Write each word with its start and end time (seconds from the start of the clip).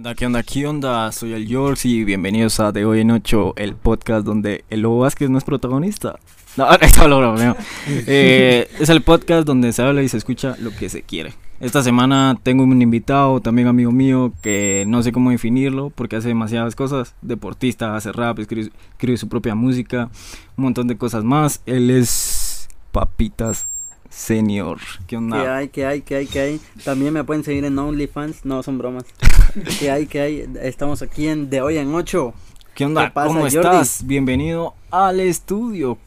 onda, 0.00 0.14
qué 0.14 0.26
onda, 0.26 0.42
qué 0.42 0.66
onda? 0.66 1.12
Soy 1.12 1.34
el 1.34 1.46
George 1.46 1.86
y 1.86 2.04
bienvenidos 2.04 2.58
a 2.58 2.72
De 2.72 2.86
Hoy 2.86 3.00
en 3.00 3.10
8, 3.10 3.52
el 3.56 3.76
podcast 3.76 4.24
donde 4.24 4.64
el 4.70 4.80
Lobo 4.80 5.00
Vázquez 5.00 5.28
no 5.28 5.36
es 5.36 5.44
protagonista. 5.44 6.18
No, 6.56 6.72
esto 6.80 7.06
lo 7.06 7.18
bromeo. 7.18 7.54
Eh, 8.06 8.66
es 8.80 8.88
el 8.88 9.02
podcast 9.02 9.46
donde 9.46 9.74
se 9.74 9.82
habla 9.82 10.02
y 10.02 10.08
se 10.08 10.16
escucha 10.16 10.56
lo 10.58 10.70
que 10.70 10.88
se 10.88 11.02
quiere. 11.02 11.34
Esta 11.60 11.82
semana 11.82 12.38
tengo 12.42 12.62
un 12.64 12.80
invitado, 12.80 13.40
también 13.40 13.68
amigo 13.68 13.92
mío, 13.92 14.32
que 14.40 14.84
no 14.88 15.02
sé 15.02 15.12
cómo 15.12 15.30
definirlo 15.30 15.90
porque 15.90 16.16
hace 16.16 16.28
demasiadas 16.28 16.74
cosas. 16.74 17.14
Deportista, 17.20 17.94
hace 17.94 18.12
rap, 18.12 18.38
escribe, 18.38 18.70
escribe 18.92 19.18
su 19.18 19.28
propia 19.28 19.54
música, 19.54 20.08
un 20.56 20.64
montón 20.64 20.88
de 20.88 20.96
cosas 20.96 21.22
más. 21.22 21.60
Él 21.66 21.90
es 21.90 22.66
Papitas 22.92 23.68
Senior. 24.08 24.78
¿Qué 25.06 25.18
onda? 25.18 25.42
¿Qué 25.42 25.48
hay, 25.48 25.68
qué 25.68 25.84
hay, 25.84 26.00
qué 26.00 26.16
hay, 26.16 26.26
qué 26.26 26.40
hay? 26.40 26.60
También 26.82 27.12
me 27.12 27.24
pueden 27.24 27.44
seguir 27.44 27.66
en 27.66 27.78
OnlyFans. 27.78 28.46
No, 28.46 28.62
son 28.62 28.78
bromas. 28.78 29.04
¿Qué 29.78 29.90
hay, 29.90 30.06
qué 30.06 30.20
hay? 30.22 30.46
Estamos 30.62 31.02
aquí 31.02 31.28
en 31.28 31.50
De 31.50 31.60
Hoy 31.60 31.76
en 31.76 31.94
8. 31.94 32.32
¿Qué 32.74 32.86
onda? 32.86 33.04
¿Qué 33.04 33.10
pasa, 33.10 33.28
¿Cómo 33.28 33.40
Jordi? 33.40 33.56
estás? 33.58 34.06
Bienvenido 34.06 34.72
al 34.90 35.20
estudio. 35.20 35.98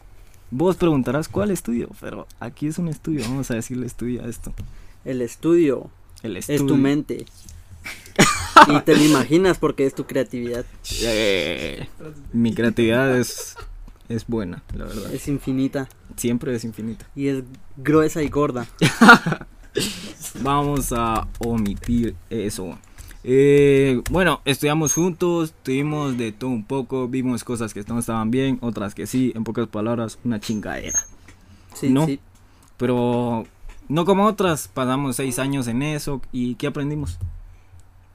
Vos 0.49 0.77
preguntarás 0.77 1.27
cuál 1.29 1.51
estudio, 1.51 1.89
pero 2.01 2.25
aquí 2.39 2.65
es 2.65 2.79
un 2.79 2.87
estudio. 2.87 3.21
Vamos 3.29 3.51
a 3.51 3.53
decirle 3.53 3.85
estudio 3.85 4.23
a 4.23 4.27
esto. 4.27 4.51
El 5.05 5.21
estudio 5.21 5.89
El 6.21 6.37
estudio. 6.37 6.59
es 6.61 6.65
tu 6.67 6.77
mente. 6.77 7.25
y 8.67 8.79
te 8.81 8.95
lo 8.95 9.03
imaginas 9.03 9.57
porque 9.57 9.85
es 9.85 9.93
tu 9.95 10.05
creatividad. 10.05 10.65
Eh, 11.01 11.87
mi 12.31 12.53
creatividad 12.53 13.17
es, 13.17 13.55
es 14.09 14.25
buena, 14.27 14.63
la 14.75 14.85
verdad. 14.85 15.13
Es 15.13 15.27
infinita. 15.27 15.89
Siempre 16.15 16.55
es 16.55 16.63
infinita. 16.63 17.07
Y 17.15 17.27
es 17.27 17.43
gruesa 17.77 18.21
y 18.23 18.29
gorda. 18.29 18.67
Vamos 20.41 20.91
a 20.93 21.27
omitir 21.39 22.15
eso. 22.29 22.77
Eh, 23.23 24.01
bueno, 24.11 24.41
estudiamos 24.45 24.93
juntos, 24.93 25.53
tuvimos 25.63 26.17
de 26.17 26.31
todo 26.33 26.49
un 26.49 26.65
poco, 26.65 27.07
vimos 27.07 27.43
cosas 27.43 27.73
que 27.73 27.83
no 27.87 27.99
estaban 27.99 28.31
bien, 28.31 28.57
otras 28.61 28.93
que 28.95 29.07
sí, 29.07 29.31
en 29.35 29.43
pocas 29.43 29.67
palabras, 29.67 30.19
una 30.23 30.39
chingadera. 30.39 31.05
Sí, 31.73 31.89
No. 31.89 32.05
sí. 32.05 32.19
Pero 32.77 33.45
no 33.93 34.05
como 34.05 34.25
otras, 34.25 34.67
pasamos 34.67 35.15
seis 35.17 35.37
años 35.37 35.67
en 35.67 35.83
eso 35.83 36.19
y 36.31 36.55
¿qué 36.55 36.65
aprendimos? 36.67 37.19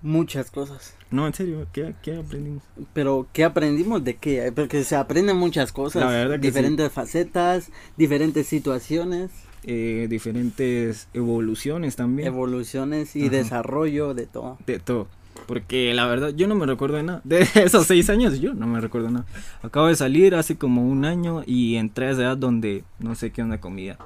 Muchas 0.02 0.50
cosas. 0.50 0.94
No, 1.10 1.26
en 1.26 1.34
serio, 1.34 1.66
¿qué, 1.72 1.94
qué 2.02 2.16
aprendimos? 2.16 2.62
Pero, 2.92 3.26
¿qué 3.32 3.44
aprendimos 3.44 4.02
de 4.04 4.16
qué? 4.16 4.52
Porque 4.54 4.84
se 4.84 4.94
aprenden 4.96 5.36
muchas 5.36 5.72
cosas. 5.72 6.02
La 6.02 6.08
verdad 6.10 6.34
que 6.36 6.48
diferentes 6.48 6.92
facetas, 6.92 7.70
diferentes 7.96 8.46
situaciones, 8.46 9.30
Eh, 9.64 10.06
diferentes 10.08 11.08
evoluciones 11.14 11.96
también. 11.96 12.28
evoluciones 12.28 13.16
y 13.16 13.22
Ajá. 13.22 13.30
desarrollo 13.30 14.14
de 14.14 14.26
todo. 14.26 14.56
de 14.66 14.78
todo. 14.78 15.08
Porque 15.46 15.94
la 15.94 16.06
verdad, 16.06 16.30
yo 16.30 16.46
no 16.48 16.54
me 16.54 16.66
recuerdo 16.66 16.96
de 16.96 17.02
nada. 17.04 17.20
De 17.24 17.40
esos 17.54 17.86
seis 17.86 18.08
años, 18.10 18.40
yo 18.40 18.54
no 18.54 18.66
me 18.66 18.80
recuerdo 18.80 19.10
nada. 19.10 19.26
Acabo 19.62 19.86
de 19.86 19.94
salir 19.96 20.34
hace 20.34 20.56
como 20.56 20.82
un 20.88 21.04
año 21.04 21.42
y 21.46 21.76
entré 21.76 22.06
a 22.06 22.10
esa 22.10 22.22
edad 22.22 22.36
donde 22.36 22.84
no 23.00 23.14
sé 23.14 23.30
qué 23.32 23.42
onda 23.42 23.60
comida. 23.60 23.96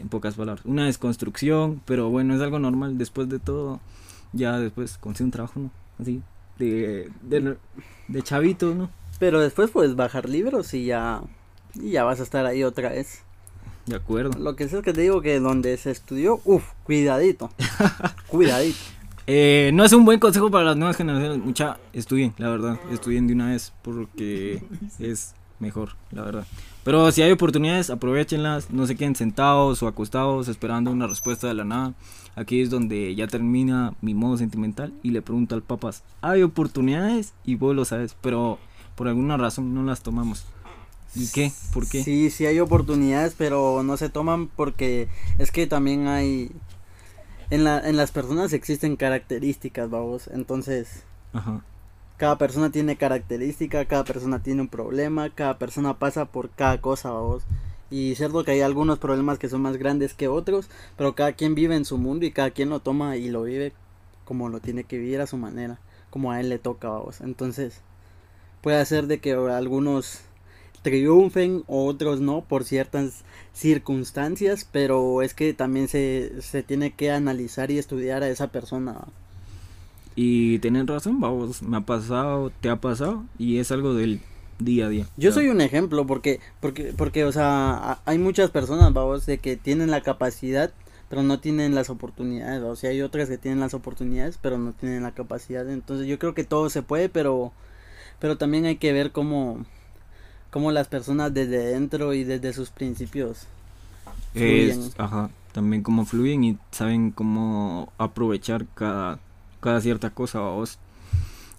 En 0.00 0.08
pocas 0.08 0.34
palabras. 0.34 0.64
Una 0.64 0.86
desconstrucción, 0.86 1.82
pero 1.84 2.08
bueno, 2.08 2.34
es 2.34 2.40
algo 2.40 2.58
normal. 2.58 2.96
Después 2.98 3.28
de 3.28 3.38
todo, 3.38 3.80
ya 4.32 4.58
después 4.58 4.98
consigo 4.98 5.26
un 5.26 5.30
trabajo, 5.30 5.60
¿no? 5.60 5.70
Así, 5.98 6.22
de, 6.58 7.10
de, 7.22 7.56
de 8.08 8.22
chavito, 8.22 8.74
¿no? 8.74 8.90
Pero 9.18 9.40
después 9.40 9.70
puedes 9.70 9.96
bajar 9.96 10.28
libros 10.28 10.72
y 10.72 10.86
ya, 10.86 11.20
y 11.74 11.90
ya 11.90 12.04
vas 12.04 12.20
a 12.20 12.22
estar 12.22 12.46
ahí 12.46 12.64
otra 12.64 12.90
vez. 12.90 13.22
De 13.86 13.96
acuerdo. 13.96 14.38
Lo 14.38 14.56
que 14.56 14.68
sé 14.68 14.78
es 14.78 14.82
que 14.82 14.92
te 14.92 15.02
digo 15.02 15.20
que 15.20 15.40
donde 15.40 15.76
se 15.76 15.90
estudió, 15.90 16.40
uff, 16.44 16.64
cuidadito. 16.84 17.50
cuidadito. 18.28 18.78
Eh, 19.26 19.70
no 19.74 19.84
es 19.84 19.92
un 19.92 20.04
buen 20.04 20.18
consejo 20.18 20.50
para 20.50 20.64
las 20.64 20.76
nuevas 20.76 20.96
generaciones. 20.96 21.38
Mucha, 21.38 21.78
estudien, 21.92 22.34
la 22.38 22.48
verdad. 22.48 22.80
Estudien 22.92 23.26
de 23.26 23.34
una 23.34 23.48
vez 23.48 23.72
porque 23.82 24.62
es 24.98 25.34
mejor, 25.60 25.90
la 26.10 26.22
verdad. 26.22 26.46
Pero 26.82 27.12
si 27.12 27.22
hay 27.22 27.30
oportunidades, 27.30 27.90
aprovechenlas. 27.90 28.70
No 28.70 28.86
se 28.86 28.96
queden 28.96 29.14
sentados 29.14 29.82
o 29.82 29.86
acostados 29.86 30.48
esperando 30.48 30.90
una 30.90 31.06
respuesta 31.06 31.46
de 31.46 31.54
la 31.54 31.64
nada. 31.64 31.94
Aquí 32.36 32.60
es 32.60 32.70
donde 32.70 33.14
ya 33.14 33.26
termina 33.26 33.94
mi 34.00 34.14
modo 34.14 34.38
sentimental 34.38 34.92
y 35.02 35.10
le 35.10 35.20
pregunto 35.20 35.54
al 35.54 35.62
papas, 35.62 36.02
hay 36.22 36.42
oportunidades 36.42 37.34
y 37.44 37.56
vos 37.56 37.74
lo 37.74 37.84
sabes, 37.84 38.16
pero 38.20 38.58
por 38.94 39.08
alguna 39.08 39.36
razón 39.36 39.74
no 39.74 39.82
las 39.82 40.02
tomamos. 40.02 40.46
¿Y 41.14 41.26
qué? 41.28 41.52
¿Por 41.72 41.88
qué? 41.88 42.04
Sí, 42.04 42.30
sí 42.30 42.46
hay 42.46 42.60
oportunidades, 42.60 43.34
pero 43.36 43.82
no 43.82 43.96
se 43.96 44.08
toman 44.08 44.46
porque 44.48 45.08
es 45.38 45.50
que 45.50 45.66
también 45.66 46.06
hay... 46.06 46.52
En, 47.50 47.64
la, 47.64 47.80
en 47.80 47.96
las 47.96 48.12
personas 48.12 48.52
existen 48.52 48.94
características, 48.94 49.90
vamos. 49.90 50.28
Entonces, 50.28 51.02
Ajá. 51.32 51.64
Cada 52.20 52.36
persona 52.36 52.70
tiene 52.70 52.96
característica, 52.96 53.86
cada 53.86 54.04
persona 54.04 54.42
tiene 54.42 54.60
un 54.60 54.68
problema, 54.68 55.30
cada 55.34 55.56
persona 55.56 55.98
pasa 55.98 56.26
por 56.26 56.50
cada 56.50 56.78
cosa, 56.78 57.10
vamos. 57.12 57.44
Y 57.90 58.14
cierto 58.14 58.44
que 58.44 58.50
hay 58.50 58.60
algunos 58.60 58.98
problemas 58.98 59.38
que 59.38 59.48
son 59.48 59.62
más 59.62 59.78
grandes 59.78 60.12
que 60.12 60.28
otros, 60.28 60.68
pero 60.98 61.14
cada 61.14 61.32
quien 61.32 61.54
vive 61.54 61.76
en 61.76 61.86
su 61.86 61.96
mundo 61.96 62.26
y 62.26 62.30
cada 62.30 62.50
quien 62.50 62.68
lo 62.68 62.80
toma 62.80 63.16
y 63.16 63.30
lo 63.30 63.44
vive 63.44 63.72
como 64.26 64.50
lo 64.50 64.60
tiene 64.60 64.84
que 64.84 64.98
vivir 64.98 65.22
a 65.22 65.26
su 65.26 65.38
manera, 65.38 65.78
como 66.10 66.30
a 66.30 66.40
él 66.40 66.50
le 66.50 66.58
toca, 66.58 66.90
vamos. 66.90 67.22
Entonces, 67.22 67.80
puede 68.60 68.84
ser 68.84 69.06
de 69.06 69.20
que 69.20 69.32
algunos 69.32 70.20
triunfen, 70.82 71.64
otros 71.68 72.20
no, 72.20 72.42
por 72.42 72.64
ciertas 72.64 73.24
circunstancias, 73.54 74.68
pero 74.70 75.22
es 75.22 75.32
que 75.32 75.54
también 75.54 75.88
se, 75.88 76.42
se 76.42 76.62
tiene 76.62 76.92
que 76.92 77.12
analizar 77.12 77.70
y 77.70 77.78
estudiar 77.78 78.22
a 78.22 78.28
esa 78.28 78.48
persona. 78.48 79.06
Y 80.22 80.58
tienen 80.58 80.86
razón, 80.86 81.18
vamos, 81.18 81.62
me 81.62 81.78
ha 81.78 81.80
pasado, 81.80 82.52
te 82.60 82.68
ha 82.68 82.76
pasado 82.76 83.24
y 83.38 83.56
es 83.56 83.72
algo 83.72 83.94
del 83.94 84.20
día 84.58 84.84
a 84.84 84.88
día. 84.90 85.06
Yo 85.16 85.32
soy 85.32 85.48
un 85.48 85.62
ejemplo 85.62 86.06
porque, 86.06 86.40
porque, 86.60 86.92
porque, 86.94 87.24
o 87.24 87.32
sea, 87.32 88.02
hay 88.04 88.18
muchas 88.18 88.50
personas, 88.50 88.92
vamos, 88.92 89.24
de 89.24 89.38
que 89.38 89.56
tienen 89.56 89.90
la 89.90 90.02
capacidad, 90.02 90.74
pero 91.08 91.22
no 91.22 91.40
tienen 91.40 91.74
las 91.74 91.88
oportunidades, 91.88 92.62
o 92.62 92.76
sea, 92.76 92.90
hay 92.90 93.00
otras 93.00 93.30
que 93.30 93.38
tienen 93.38 93.60
las 93.60 93.72
oportunidades, 93.72 94.38
pero 94.42 94.58
no 94.58 94.74
tienen 94.74 95.04
la 95.04 95.12
capacidad, 95.12 95.66
entonces 95.70 96.06
yo 96.06 96.18
creo 96.18 96.34
que 96.34 96.44
todo 96.44 96.68
se 96.68 96.82
puede, 96.82 97.08
pero, 97.08 97.52
pero 98.18 98.36
también 98.36 98.66
hay 98.66 98.76
que 98.76 98.92
ver 98.92 99.12
cómo, 99.12 99.64
cómo 100.50 100.70
las 100.70 100.88
personas 100.88 101.32
desde 101.32 101.64
dentro 101.64 102.12
y 102.12 102.24
desde 102.24 102.52
sus 102.52 102.68
principios 102.68 103.46
es, 104.34 104.74
fluyen. 104.74 104.92
ajá, 104.98 105.30
también 105.52 105.82
cómo 105.82 106.04
fluyen 106.04 106.44
y 106.44 106.58
saben 106.72 107.10
cómo 107.10 107.90
aprovechar 107.96 108.66
cada, 108.74 109.18
cada 109.60 109.80
cierta 109.80 110.10
cosa 110.10 110.40
vos. 110.40 110.78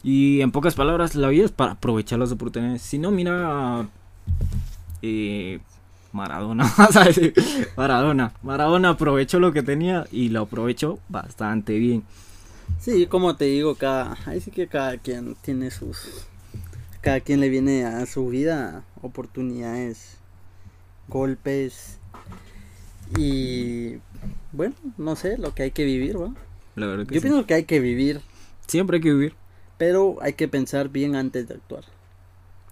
Y 0.04 0.42
en 0.42 0.52
pocas 0.52 0.76
palabras, 0.76 1.16
la 1.16 1.30
vida 1.30 1.46
es 1.46 1.52
para 1.52 1.74
aprovechar 1.74 2.20
las 2.20 2.32
oportunidades. 2.32 2.82
Si 2.82 2.98
no, 2.98 3.12
mira 3.12 3.88
eh, 5.02 5.60
Maradona. 6.12 6.72
Maradona. 7.78 8.34
Maradona 8.42 8.90
aprovechó 8.90 9.40
lo 9.40 9.54
que 9.54 9.64
tenía 9.64 10.06
y 10.12 10.30
lo 10.30 10.42
aprovechó 10.42 11.00
bastante 11.10 11.78
bien. 11.78 12.04
Sí, 12.80 13.06
como 13.06 13.36
te 13.36 13.46
digo, 13.46 13.76
cada, 13.76 14.18
ahí 14.26 14.42
sí 14.42 14.50
que 14.52 14.68
cada 14.68 14.98
quien 14.98 15.36
tiene 15.42 15.72
sus, 15.72 16.26
cada 17.02 17.20
quien 17.20 17.40
le 17.40 17.50
viene 17.50 17.86
a 17.86 18.06
su 18.06 18.28
vida 18.30 18.84
oportunidades, 19.02 20.18
golpes 21.08 22.00
y 23.18 23.98
bueno, 24.52 24.76
no 24.98 25.16
sé, 25.16 25.38
lo 25.38 25.54
que 25.54 25.64
hay 25.64 25.72
que 25.72 25.84
vivir. 25.84 26.18
La 26.76 26.86
verdad 26.88 27.06
que 27.08 27.16
Yo 27.16 27.22
sí. 27.22 27.28
pienso 27.28 27.46
que 27.46 27.54
hay 27.54 27.64
que 27.66 27.80
vivir, 27.80 28.22
Siempre 28.68 28.98
hay 28.98 29.02
que 29.02 29.12
vivir. 29.14 29.34
pero 29.78 30.18
hay 30.22 30.34
que 30.34 30.48
pensar 30.48 30.90
bien 30.90 31.16
antes 31.16 31.48
de 31.48 31.56
actuar. 31.56 31.84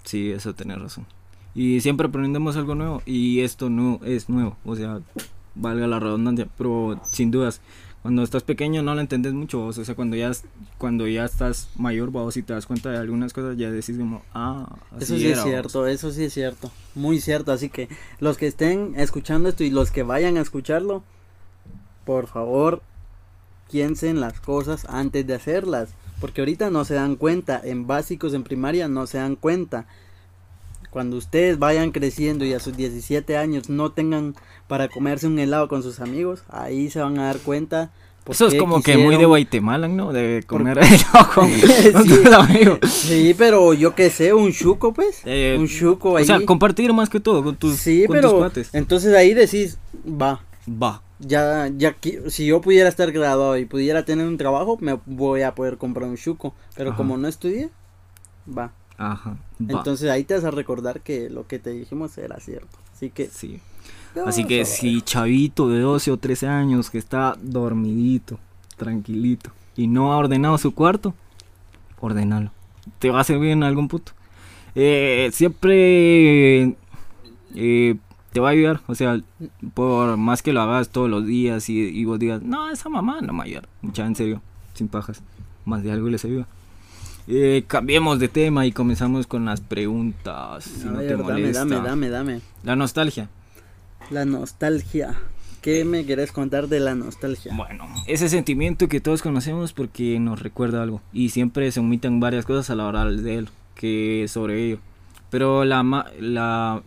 Sí, 0.04 0.32
eso 0.32 0.54
tenés 0.56 0.80
razón. 0.82 1.06
Y 1.56 1.82
siempre 1.82 2.08
aprendemos 2.08 2.56
algo 2.56 2.76
nuevo 2.76 3.02
y 3.06 3.42
esto 3.42 3.70
no 3.70 4.00
es 4.06 4.30
nuevo, 4.30 4.56
o 4.64 4.76
sea, 4.76 5.02
valga 5.56 5.88
la 5.88 6.00
redundancia, 6.00 6.48
pero 6.58 7.00
sin 7.04 7.32
dudas, 7.32 7.60
cuando 8.02 8.24
estás 8.24 8.44
pequeño 8.44 8.82
no 8.82 8.96
lo 8.96 9.02
entendés 9.02 9.34
mucho, 9.34 9.60
vos, 9.60 9.78
o 9.78 9.84
sea, 9.84 9.94
cuando 9.96 10.16
ya, 10.16 10.32
cuando 10.78 11.06
ya 11.08 11.26
estás 11.26 11.70
mayor, 11.76 12.12
vos 12.12 12.36
si 12.36 12.44
te 12.44 12.54
das 12.54 12.66
cuenta 12.66 12.92
de 12.92 12.98
algunas 12.98 13.34
cosas, 13.34 13.58
ya 13.58 13.70
decís 13.72 13.98
como, 13.98 14.22
ah, 14.34 14.74
así 14.96 15.04
Eso 15.04 15.18
sí 15.18 15.26
era, 15.26 15.32
es 15.34 15.38
vos". 15.44 15.50
cierto, 15.50 15.88
eso 15.88 16.12
sí 16.12 16.24
es 16.26 16.34
cierto, 16.34 16.72
muy 16.96 17.20
cierto, 17.20 17.52
así 17.52 17.68
que 17.70 17.90
los 18.20 18.38
que 18.38 18.48
estén 18.48 18.94
escuchando 18.96 19.50
esto 19.50 19.64
y 19.66 19.70
los 19.72 19.92
que 19.92 20.04
vayan 20.04 20.38
a 20.38 20.42
escucharlo, 20.42 21.04
por 22.06 22.28
favor, 22.28 22.82
piensen 23.72 24.20
las 24.20 24.40
cosas 24.40 24.86
antes 24.90 25.26
de 25.26 25.36
hacerlas, 25.36 25.90
porque 26.20 26.42
ahorita 26.42 26.70
no 26.70 26.86
se 26.86 26.96
dan 26.96 27.16
cuenta, 27.16 27.62
en 27.64 27.88
básicos, 27.88 28.34
en 28.34 28.44
primaria 28.44 28.88
no 28.88 29.08
se 29.08 29.18
dan 29.18 29.36
cuenta. 29.36 29.86
Cuando 30.90 31.18
ustedes 31.18 31.60
vayan 31.60 31.92
creciendo 31.92 32.46
y 32.46 32.54
a 32.54 32.60
sus 32.60 32.76
17 32.76 33.38
años 33.38 33.70
no 33.70 33.92
tengan 33.92 34.36
para 34.68 34.88
comerse 34.88 35.28
un 35.28 35.38
helado 35.38 35.68
con 35.68 35.84
sus 35.84 36.00
amigos, 36.00 36.44
ahí 36.50 36.90
se 36.90 37.00
van 37.00 37.20
a 37.20 37.26
dar 37.26 37.38
cuenta 37.40 37.92
¿por 38.24 38.36
Eso 38.36 38.48
es 38.48 38.56
como 38.56 38.82
que 38.82 38.98
muy 38.98 39.18
de? 39.18 39.26
Guatemala, 39.26 39.88
¿no? 39.88 40.12
De 40.14 40.44
comer 40.46 40.78
helado 40.82 41.30
con, 41.34 41.50
Sí. 41.52 41.94
amigos. 42.36 42.80
Sí, 42.88 43.36
pero 43.38 43.74
yo 43.74 43.96
qué 43.96 44.10
sé, 44.10 44.34
un 44.34 44.52
chuco, 44.52 44.94
pues. 44.94 45.22
Eh, 45.26 45.56
un 45.60 45.68
chuco 45.68 46.18
ahí. 46.18 46.24
O 46.24 46.26
sea, 46.28 46.46
compartir 46.46 46.92
más 46.94 47.10
que 47.10 47.20
todo 47.20 47.44
con 47.44 47.56
tus, 47.56 47.76
sí, 47.78 48.06
con 48.06 48.16
pero 48.16 48.30
tus 48.32 48.40
cuates. 48.40 48.70
entonces 48.74 49.16
ahí 49.16 49.34
decís, 49.34 49.78
va, 50.06 50.42
Va. 50.70 51.02
ya, 51.20 51.68
ya, 51.76 51.96
si 52.28 52.46
yo 52.46 52.62
pudiera 52.62 52.90
estar 52.90 53.12
graduado 53.12 53.58
y 53.58 53.66
pudiera 53.66 54.06
tener 54.06 54.28
un 54.28 54.38
trabajo, 54.38 54.78
me 54.82 55.00
voy 55.06 55.42
a 55.42 55.56
poder 55.56 55.78
comprar 55.78 56.10
un 56.10 56.18
chuco. 56.18 56.54
Pero 56.76 56.92
Ajá. 56.92 56.98
como 56.98 57.18
no 57.18 57.28
estudié, 57.28 57.70
va. 58.48 58.72
Ajá. 58.98 59.32
Va. 59.32 59.78
Entonces 59.80 60.10
ahí 60.10 60.24
te 60.24 60.36
vas 60.36 60.44
a 60.44 60.52
recordar 60.52 61.02
que 61.02 61.30
lo 61.30 61.48
que 61.48 61.60
te 61.60 61.72
dijimos 61.72 62.18
era 62.18 62.40
cierto. 62.40 62.78
Así 62.94 63.10
que. 63.10 63.28
Sí. 63.28 63.60
Así 64.26 64.46
que 64.46 64.66
si 64.66 65.02
chavito 65.02 65.70
de 65.70 65.80
12 65.80 66.12
o 66.12 66.18
13 66.18 66.48
años 66.48 66.90
que 66.90 66.98
está 66.98 67.38
dormidito, 67.42 68.40
tranquilito 68.76 69.52
y 69.76 69.88
no 69.88 70.12
ha 70.12 70.18
ordenado 70.18 70.58
su 70.58 70.74
cuarto, 70.74 71.14
ordenalo. 72.00 72.52
Te 72.98 73.12
va 73.12 73.22
a 73.22 73.24
servir 73.24 73.52
en 73.52 73.64
algún 73.64 73.88
punto. 73.88 74.12
Eh, 74.76 75.30
siempre 75.32 76.76
eh, 77.56 77.96
te 78.34 78.40
va 78.40 78.50
a 78.50 78.52
ayudar. 78.52 78.82
O 78.88 78.96
sea, 78.96 79.20
por 79.74 80.18
más 80.18 80.42
que 80.42 80.54
lo 80.54 80.62
hagas 80.62 80.90
todos 80.90 81.10
los 81.10 81.26
días 81.26 81.70
y, 81.70 81.80
y 81.80 82.06
vos 82.06 82.20
digas, 82.20 82.42
no, 82.42 82.70
esa 82.70 82.90
mamá 82.90 83.22
no 83.22 83.34
me 83.34 83.40
va 83.40 83.44
a 83.44 83.48
ayudar. 83.48 83.70
Ya 83.82 84.06
en 84.06 84.16
serio, 84.16 84.42
sin 84.74 84.88
pajas. 84.88 85.22
Más 85.66 85.84
de 85.84 85.92
algo 85.92 86.10
les 86.10 86.24
ayuda. 86.26 86.48
Eh, 87.28 87.64
cambiemos 87.68 88.18
de 88.20 88.28
tema 88.28 88.66
y 88.66 88.72
comenzamos 88.72 89.28
con 89.28 89.46
las 89.46 89.62
preguntas. 89.62 90.64
Si 90.64 90.88
A 90.88 90.92
no 90.92 90.98
ver, 90.98 91.08
te 91.10 91.14
dame, 91.18 91.24
molesta. 91.24 91.60
dame, 91.66 91.80
dame, 91.88 92.10
dame. 92.10 92.42
La 92.64 92.76
nostalgia. 92.76 93.30
La 94.10 94.26
nostalgia. 94.26 95.16
¿Qué 95.62 95.84
me 95.84 96.06
querés 96.06 96.32
contar 96.32 96.70
de 96.70 96.80
la 96.80 96.96
nostalgia? 96.96 97.54
Bueno, 97.56 97.86
ese 98.08 98.30
sentimiento 98.30 98.88
que 98.88 99.02
todos 99.02 99.22
conocemos 99.22 99.74
porque 99.74 100.18
nos 100.20 100.42
recuerda 100.42 100.82
algo 100.82 101.02
y 101.12 101.30
siempre 101.30 101.70
se 101.74 101.82
omitan 101.82 102.22
varias 102.22 102.46
cosas 102.46 102.70
a 102.70 102.76
la 102.76 102.86
hora 102.88 103.06
de 103.06 103.36
él 103.36 103.50
que 103.76 104.26
sobre 104.30 104.66
ello. 104.66 104.80
Pero 105.30 105.66
la 105.66 105.84
ma- 105.84 106.06
la 106.20 106.82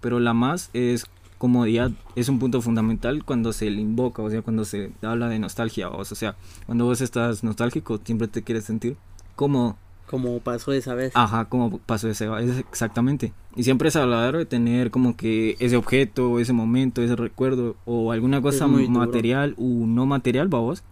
pero 0.00 0.20
la 0.20 0.34
más 0.34 0.70
es 0.72 1.06
comodidad, 1.38 1.90
es 2.14 2.28
un 2.28 2.38
punto 2.38 2.62
fundamental 2.62 3.24
cuando 3.24 3.52
se 3.52 3.70
le 3.70 3.80
invoca, 3.80 4.22
o 4.22 4.30
sea, 4.30 4.42
cuando 4.42 4.64
se 4.64 4.92
habla 5.02 5.28
de 5.28 5.38
nostalgia, 5.38 5.88
o 5.90 6.04
sea, 6.04 6.36
cuando 6.64 6.84
vos 6.86 7.00
estás 7.00 7.44
nostálgico 7.44 8.00
siempre 8.02 8.28
te 8.28 8.42
quieres 8.42 8.64
sentir 8.64 8.96
cómodo. 9.34 9.76
Como 10.08 10.38
pasó 10.38 10.72
esa 10.72 10.94
vez. 10.94 11.12
Ajá, 11.14 11.46
como 11.46 11.78
pasó 11.78 12.08
ese, 12.08 12.28
es 12.40 12.58
exactamente. 12.58 13.32
Y 13.56 13.64
siempre 13.64 13.88
es 13.88 13.96
hablar 13.96 14.36
de 14.36 14.46
tener 14.46 14.90
como 14.92 15.16
que 15.16 15.56
ese 15.58 15.76
objeto, 15.76 16.38
ese 16.38 16.52
momento, 16.52 17.02
ese 17.02 17.16
recuerdo 17.16 17.76
o 17.84 18.12
alguna 18.12 18.40
cosa 18.40 18.68
material 18.68 19.54
o 19.58 19.64
no 19.64 20.06
material, 20.06 20.46
vos, 20.46 20.84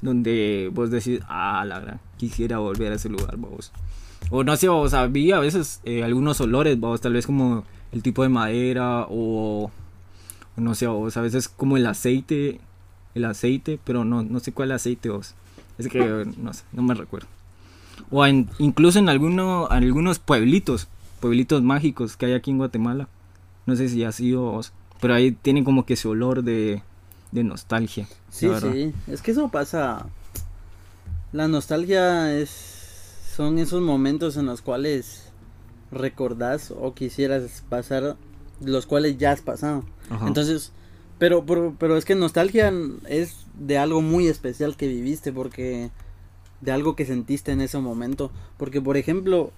donde 0.00 0.70
vos 0.72 0.90
decís, 0.90 1.20
ah, 1.28 1.64
la 1.66 1.80
gran, 1.80 2.00
quisiera 2.16 2.58
volver 2.58 2.92
a 2.92 2.94
ese 2.94 3.10
lugar, 3.10 3.36
vos. 3.36 3.72
O 4.30 4.42
no 4.42 4.56
sé, 4.56 4.68
vos, 4.68 4.94
había 4.94 5.36
a 5.36 5.40
veces 5.40 5.80
eh, 5.84 6.02
algunos 6.02 6.40
olores, 6.40 6.80
vos, 6.80 7.00
tal 7.02 7.12
vez 7.12 7.26
como 7.26 7.64
el 7.92 8.02
tipo 8.02 8.22
de 8.22 8.28
madera 8.28 9.06
o, 9.08 9.70
o 10.56 10.60
no 10.60 10.74
sé, 10.74 10.86
a 10.86 11.20
veces 11.20 11.48
como 11.48 11.76
el 11.76 11.86
aceite, 11.86 12.60
el 13.14 13.24
aceite, 13.24 13.78
pero 13.84 14.04
no, 14.04 14.22
no 14.22 14.40
sé 14.40 14.52
cuál 14.52 14.72
aceite, 14.72 15.08
vos. 15.08 15.34
Es 15.78 15.88
que 15.88 15.98
no 16.36 16.52
sé, 16.52 16.64
no 16.72 16.82
me 16.82 16.94
recuerdo. 16.94 17.28
O 18.10 18.26
en- 18.26 18.48
incluso 18.58 18.98
en 18.98 19.08
alguno, 19.08 19.66
algunos 19.68 20.18
pueblitos, 20.18 20.88
pueblitos 21.20 21.62
mágicos 21.62 22.16
que 22.16 22.26
hay 22.26 22.32
aquí 22.34 22.50
en 22.50 22.58
Guatemala. 22.58 23.08
No 23.66 23.74
sé 23.76 23.88
si 23.88 24.04
ha 24.04 24.12
sido, 24.12 24.42
vos, 24.42 24.72
pero 25.00 25.14
ahí 25.14 25.32
tienen 25.32 25.64
como 25.64 25.84
que 25.86 25.94
ese 25.94 26.06
olor 26.08 26.44
de, 26.44 26.82
de 27.32 27.44
nostalgia. 27.44 28.06
Sí, 28.30 28.48
sí, 28.60 28.92
es 29.08 29.22
que 29.22 29.30
eso 29.32 29.48
pasa. 29.48 30.06
La 31.32 31.48
nostalgia 31.48 32.32
es 32.38 32.74
son 33.34 33.58
esos 33.58 33.82
momentos 33.82 34.36
en 34.38 34.46
los 34.46 34.62
cuales 34.62 35.25
recordás 35.90 36.70
o 36.70 36.94
quisieras 36.94 37.62
pasar 37.68 38.16
los 38.60 38.86
cuales 38.86 39.18
ya 39.18 39.32
has 39.32 39.42
pasado. 39.42 39.84
Ajá. 40.10 40.26
Entonces, 40.26 40.72
pero, 41.18 41.44
pero 41.46 41.74
pero 41.78 41.96
es 41.96 42.04
que 42.04 42.14
nostalgia 42.14 42.72
es 43.08 43.46
de 43.58 43.78
algo 43.78 44.02
muy 44.02 44.26
especial 44.26 44.76
que 44.76 44.88
viviste 44.88 45.32
porque 45.32 45.90
de 46.60 46.72
algo 46.72 46.96
que 46.96 47.04
sentiste 47.04 47.52
en 47.52 47.60
ese 47.60 47.78
momento, 47.78 48.30
porque 48.56 48.80
por 48.80 48.96
ejemplo, 48.96 49.52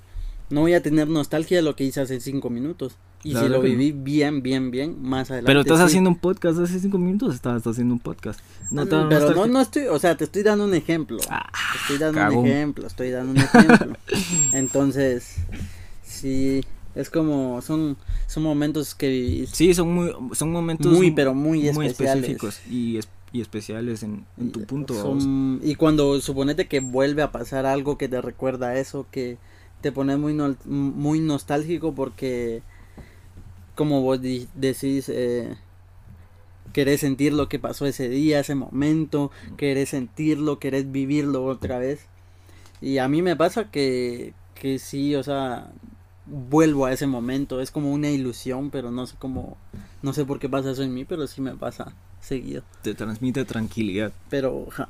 no 0.50 0.62
voy 0.62 0.74
a 0.74 0.82
tener 0.82 1.08
nostalgia 1.08 1.58
de 1.58 1.62
lo 1.62 1.76
que 1.76 1.84
hice 1.84 2.00
hace 2.00 2.20
cinco 2.20 2.50
minutos. 2.50 2.96
Y 3.24 3.34
si 3.34 3.48
lo 3.48 3.56
no. 3.56 3.60
viví 3.62 3.90
bien, 3.90 4.42
bien, 4.42 4.70
bien, 4.70 5.02
más 5.02 5.28
adelante. 5.32 5.50
pero 5.50 5.60
estás 5.62 5.78
sí. 5.78 5.84
haciendo 5.86 6.10
un 6.10 6.16
podcast 6.16 6.60
hace 6.60 6.78
cinco 6.78 6.98
minutos, 6.98 7.34
estabas 7.34 7.66
haciendo 7.66 7.94
un 7.94 7.98
podcast. 7.98 8.38
No 8.70 8.84
te 8.84 8.90
pero 8.90 9.04
no, 9.04 9.10
nostalgia? 9.10 9.46
no 9.52 9.60
estoy, 9.60 9.82
o 9.86 9.98
sea, 9.98 10.16
te 10.16 10.24
estoy 10.24 10.44
dando 10.44 10.64
un 10.64 10.74
ejemplo. 10.74 11.18
Ah, 11.28 11.50
estoy 11.80 11.98
dando 11.98 12.38
un 12.38 12.46
ejemplo, 12.46 12.86
estoy 12.86 13.10
dando 13.10 13.32
un 13.32 13.38
ejemplo. 13.38 13.96
Entonces, 14.52 15.38
sí, 16.08 16.60
es 16.94 17.10
como, 17.10 17.60
son, 17.62 17.96
son 18.26 18.42
momentos 18.42 18.94
que 18.94 19.08
vivís 19.08 19.50
Sí, 19.52 19.74
son 19.74 19.94
muy, 19.94 20.12
son 20.34 20.50
momentos 20.52 20.96
muy, 20.96 21.10
pero 21.10 21.34
muy, 21.34 21.62
muy 21.62 21.86
especiales. 21.86 22.24
específicos 22.26 22.60
y, 22.70 22.98
es- 22.98 23.08
y 23.32 23.40
especiales 23.40 24.02
en, 24.02 24.24
en 24.38 24.50
tu 24.50 24.60
Y, 24.60 24.64
punto. 24.64 24.94
son- 24.94 25.60
y 25.62 25.74
cuando 25.74 26.20
suponete 26.20 26.66
que 26.68 26.80
vuelve 26.80 27.22
a 27.22 27.32
pasar 27.32 27.66
algo 27.66 27.98
que 27.98 28.08
te 28.08 28.20
recuerda 28.20 28.68
a 28.68 28.78
eso, 28.78 29.06
que 29.10 29.36
te 29.80 29.92
pone 29.92 30.16
muy, 30.16 30.34
muy 30.64 31.20
nostálgico 31.20 31.94
porque, 31.94 32.62
como 33.74 34.02
vos 34.02 34.20
di- 34.20 34.48
decís, 34.54 35.08
eh, 35.08 35.56
querés 36.72 37.00
sentir 37.00 37.32
lo 37.32 37.48
que 37.48 37.58
pasó 37.58 37.86
ese 37.86 38.08
día, 38.08 38.40
ese 38.40 38.54
momento, 38.54 39.30
querés 39.56 39.90
sentirlo, 39.90 40.58
querés 40.58 40.90
vivirlo 40.92 41.44
otra 41.44 41.78
vez. 41.78 42.00
Y 42.80 42.98
a 42.98 43.08
mí 43.08 43.22
me 43.22 43.36
pasa 43.36 43.70
que, 43.70 44.34
que 44.54 44.78
sí, 44.78 45.14
o 45.16 45.22
sea, 45.22 45.72
vuelvo 46.30 46.86
a 46.86 46.92
ese 46.92 47.06
momento, 47.06 47.60
es 47.60 47.70
como 47.70 47.92
una 47.92 48.10
ilusión, 48.10 48.70
pero 48.70 48.90
no 48.90 49.06
sé 49.06 49.16
cómo, 49.18 49.56
no 50.02 50.12
sé 50.12 50.24
por 50.24 50.38
qué 50.38 50.48
pasa 50.48 50.70
eso 50.70 50.82
en 50.82 50.94
mí, 50.94 51.04
pero 51.04 51.26
sí 51.26 51.40
me 51.40 51.54
pasa 51.54 51.92
seguido. 52.20 52.62
te 52.82 52.94
transmite 52.94 53.44
tranquilidad. 53.44 54.12
Pero 54.30 54.66
ja, 54.70 54.88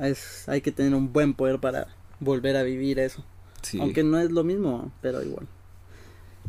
es, 0.00 0.48
hay 0.48 0.60
que 0.60 0.72
tener 0.72 0.94
un 0.94 1.12
buen 1.12 1.34
poder 1.34 1.58
para 1.58 1.88
volver 2.20 2.56
a 2.56 2.62
vivir 2.62 2.98
eso. 2.98 3.24
Sí. 3.62 3.80
Aunque 3.80 4.04
no 4.04 4.18
es 4.18 4.30
lo 4.30 4.44
mismo, 4.44 4.92
pero 5.00 5.22
igual. 5.22 5.46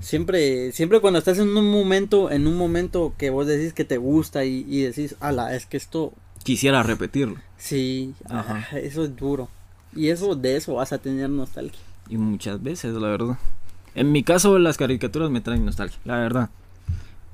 Siempre, 0.02 0.74
siempre 0.74 1.00
cuando 1.00 1.20
estás 1.20 1.40
en 1.40 1.56
un 1.56 1.72
momento, 1.72 2.30
en 2.30 2.48
un 2.48 2.58
momento 2.58 3.14
que 3.18 3.30
vos 3.30 3.48
decís 3.48 3.72
que 3.74 3.86
te 3.86 3.98
gusta 3.98 4.44
y, 4.44 4.66
y 4.68 4.82
decís, 4.82 5.16
ala, 5.22 5.56
es 5.56 5.66
que 5.66 5.78
esto, 5.78 6.12
Quisiera 6.44 6.84
repetirlo. 6.84 7.38
sí, 7.58 8.14
Ajá. 8.30 8.68
ah, 8.72 8.78
eso 8.78 9.06
es 9.06 9.16
duro. 9.16 9.48
Y 9.96 10.10
eso, 10.10 10.36
de 10.36 10.58
eso 10.58 10.74
vas 10.76 10.92
a 10.92 10.98
tener 10.98 11.30
nostalgia. 11.30 11.80
Y 12.10 12.18
muchas 12.18 12.62
veces, 12.62 12.94
la 12.96 13.08
verdad. 13.08 13.38
En 13.96 14.12
mi 14.12 14.24
caso, 14.24 14.60
las 14.60 14.78
caricaturas 14.78 15.32
me 15.32 15.42
traen 15.42 15.66
nostalgia, 15.66 16.00
la 16.04 16.18
verdad. 16.18 16.50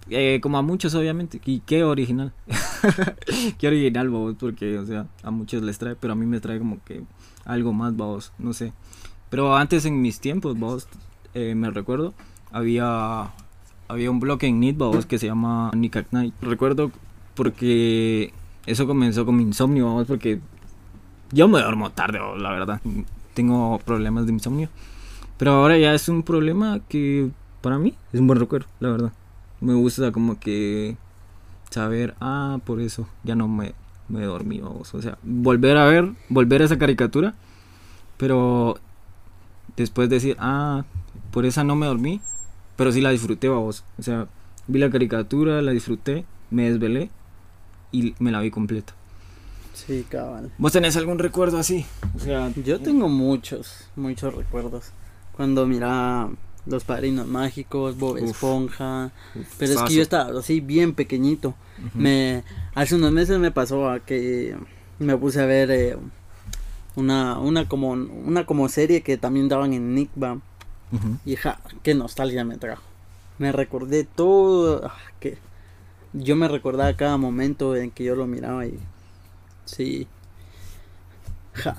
Eh, 0.10 0.40
como 0.42 0.58
a 0.58 0.62
muchos, 0.62 0.94
obviamente. 0.94 1.42
Y 1.46 1.62
qué 1.62 1.84
original. 1.84 2.34
qué 3.58 3.68
original, 3.68 4.10
vos, 4.10 4.36
porque, 4.40 4.78
o 4.78 4.86
sea, 4.86 5.08
a 5.24 5.32
muchos 5.32 5.64
les 5.64 5.78
trae, 5.78 5.96
pero 5.96 6.14
a 6.14 6.16
mí 6.16 6.26
me 6.26 6.40
trae 6.40 6.60
como 6.60 6.84
que 6.84 7.04
algo 7.46 7.74
más, 7.74 7.96
vos, 7.96 8.32
no 8.38 8.54
sé. 8.54 8.74
Pero 9.30 9.56
antes, 9.56 9.86
en 9.86 10.02
mis 10.02 10.20
tiempos, 10.20 10.60
vos, 10.60 10.88
eh, 11.34 11.56
me 11.56 11.72
recuerdo, 11.72 12.14
había, 12.52 13.32
había 13.88 14.12
un 14.12 14.20
blog 14.20 14.44
en 14.44 14.60
Nit, 14.60 14.78
vos, 14.78 15.06
que 15.06 15.18
se 15.18 15.28
llama 15.28 15.72
Nick 15.74 15.96
at 15.96 16.06
Night. 16.12 16.34
Recuerdo 16.42 16.92
porque 17.34 18.34
eso 18.66 18.86
comenzó 18.86 19.26
con 19.26 19.38
mi 19.38 19.44
insomnio, 19.44 19.86
vamos, 19.86 20.08
porque 20.08 20.40
yo 21.32 21.48
me 21.48 21.62
duermo 21.62 21.92
tarde, 21.92 22.20
vos, 22.20 22.40
la 22.40 22.52
verdad. 22.52 22.82
Tengo 23.34 23.80
problemas 23.80 24.26
de 24.26 24.34
insomnio. 24.34 24.70
Pero 25.42 25.54
ahora 25.54 25.76
ya 25.76 25.96
es 25.96 26.08
un 26.08 26.22
problema 26.22 26.82
que 26.88 27.32
para 27.62 27.80
mí 27.80 27.96
es 28.14 28.20
un 28.20 28.28
buen 28.28 28.40
recuerdo, 28.40 28.68
la 28.80 28.92
verdad. 28.92 29.12
Me 29.60 29.74
gusta 29.74 30.12
como 30.12 30.40
que 30.40 30.98
saber, 31.72 32.14
ah, 32.22 32.60
por 32.64 32.80
eso 32.80 33.08
ya 33.24 33.34
no 33.34 33.48
me, 33.48 33.74
me 34.08 34.24
dormí, 34.24 34.60
vamos. 34.60 34.94
O 34.94 35.02
sea, 35.02 35.18
volver 35.24 35.78
a 35.78 35.86
ver, 35.86 36.12
volver 36.30 36.62
a 36.62 36.66
esa 36.66 36.78
caricatura, 36.78 37.34
pero 38.18 38.78
después 39.76 40.12
decir, 40.12 40.38
ah, 40.40 40.84
por 41.32 41.48
esa 41.48 41.64
no 41.64 41.76
me 41.76 41.88
dormí, 41.88 42.22
pero 42.76 42.92
sí 42.92 43.02
la 43.02 43.10
disfruté, 43.10 43.50
vamos. 43.50 43.84
O 43.98 44.04
sea, 44.04 44.28
vi 44.68 44.78
la 44.78 44.92
caricatura, 44.92 45.60
la 45.64 45.72
disfruté, 45.72 46.24
me 46.52 46.70
desvelé 46.70 47.10
y 47.92 48.14
me 48.20 48.30
la 48.30 48.42
vi 48.42 48.52
completa. 48.52 48.94
Sí, 49.74 50.06
cabal. 50.08 50.52
¿Vos 50.60 50.72
tenés 50.72 50.96
algún 50.98 51.18
recuerdo 51.18 51.58
así? 51.58 51.84
O 52.16 52.20
sea, 52.20 52.54
Yo 52.64 52.80
tengo 52.80 53.10
muchos, 53.10 53.90
muchos 53.96 54.36
recuerdos. 54.36 54.92
Cuando 55.42 55.66
miraba 55.66 56.30
Los 56.68 56.84
Padrinos 56.84 57.26
Mágicos, 57.26 57.98
Bob 57.98 58.18
Uf. 58.22 58.30
Esponja. 58.30 59.10
Pero 59.58 59.74
es 59.74 59.82
que 59.82 59.96
yo 59.96 60.04
estaba 60.04 60.40
así 60.40 60.62
bien 60.62 60.94
pequeñito. 60.94 61.56
Me 61.96 62.44
hace 62.76 62.94
unos 62.94 63.12
meses 63.12 63.40
me 63.40 63.50
pasó 63.50 63.90
a 63.90 64.02
que 64.02 64.56
me 65.00 65.18
puse 65.18 65.42
a 65.42 65.48
ver 65.48 65.72
eh, 65.72 65.98
una 66.96 67.40
una 67.40 67.68
como 67.68 67.90
una 67.90 68.46
como 68.46 68.70
serie 68.70 69.02
que 69.02 69.18
también 69.18 69.50
daban 69.50 69.74
en 69.74 69.96
Nickba 69.96 70.38
y 71.26 71.36
ja, 71.38 71.60
qué 71.82 71.96
nostalgia 71.96 72.46
me 72.46 72.58
trajo. 72.58 72.84
Me 73.40 73.52
recordé 73.52 74.04
todo 74.04 74.86
ah, 74.86 74.96
que 75.20 75.40
yo 76.14 76.36
me 76.36 76.50
recordaba 76.50 76.96
cada 76.96 77.18
momento 77.18 77.76
en 77.76 77.90
que 77.90 78.04
yo 78.04 78.14
lo 78.14 78.28
miraba 78.28 78.68
y 78.68 78.78
Sí. 79.66 80.08
Ja. 81.54 81.78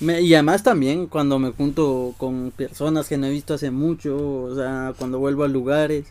Me- 0.00 0.20
y 0.20 0.34
además 0.34 0.62
también 0.62 1.06
cuando 1.06 1.38
me 1.38 1.50
junto 1.52 2.14
con 2.18 2.52
personas 2.56 3.08
que 3.08 3.16
no 3.16 3.26
he 3.26 3.30
visto 3.30 3.54
hace 3.54 3.70
mucho, 3.70 4.16
o 4.44 4.54
sea, 4.54 4.92
cuando 4.98 5.18
vuelvo 5.18 5.44
a 5.44 5.48
lugares, 5.48 6.06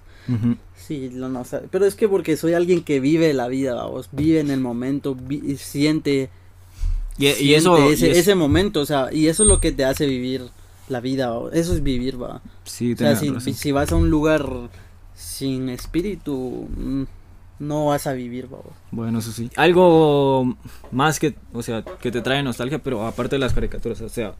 sí, 0.75 1.09
lo 1.11 1.29
no 1.29 1.45
sé. 1.45 1.61
Pero 1.71 1.85
es 1.85 1.95
que 1.95 2.07
porque 2.09 2.37
soy 2.37 2.53
alguien 2.53 2.83
que 2.83 2.99
vive 2.99 3.33
la 3.33 3.47
vida, 3.47 3.75
vamos, 3.75 4.09
vive 4.11 4.39
en 4.39 4.49
el 4.51 4.59
momento, 4.59 5.15
vi- 5.15 5.57
siente, 5.57 6.29
Y, 7.17 7.27
y 7.27 7.33
siente 7.33 7.55
eso, 7.55 7.77
ese, 7.91 8.07
y 8.07 8.11
es- 8.11 8.17
ese 8.19 8.35
momento, 8.35 8.81
o 8.81 8.85
sea, 8.85 9.09
y 9.13 9.27
eso 9.27 9.43
es 9.43 9.49
lo 9.49 9.59
que 9.61 9.71
te 9.71 9.85
hace 9.85 10.05
vivir 10.07 10.43
la 10.89 10.99
vida, 11.01 11.33
eso 11.53 11.73
es 11.73 11.83
vivir, 11.83 12.21
va. 12.21 12.41
sí, 12.65 12.93
O 12.93 12.97
sea, 12.97 13.15
tenés 13.15 13.19
si, 13.19 13.29
razón. 13.35 13.53
si 13.53 13.71
vas 13.71 13.91
a 13.91 13.95
un 13.95 14.09
lugar 14.09 14.47
sin 15.15 15.69
espíritu, 15.69 16.67
mm, 16.75 17.03
no 17.59 17.85
vas 17.87 18.07
a 18.07 18.13
vivir, 18.13 18.47
vamos. 18.47 18.67
Bueno, 18.91 19.19
eso 19.19 19.31
sí. 19.31 19.49
Algo 19.55 20.55
más 20.91 21.19
que, 21.19 21.35
o 21.53 21.61
sea, 21.63 21.83
que 22.01 22.11
te 22.11 22.21
trae 22.21 22.43
nostalgia, 22.43 22.79
pero 22.79 23.05
aparte 23.05 23.35
de 23.35 23.39
las 23.39 23.53
caricaturas, 23.53 24.01
o 24.01 24.09
sea, 24.09 24.33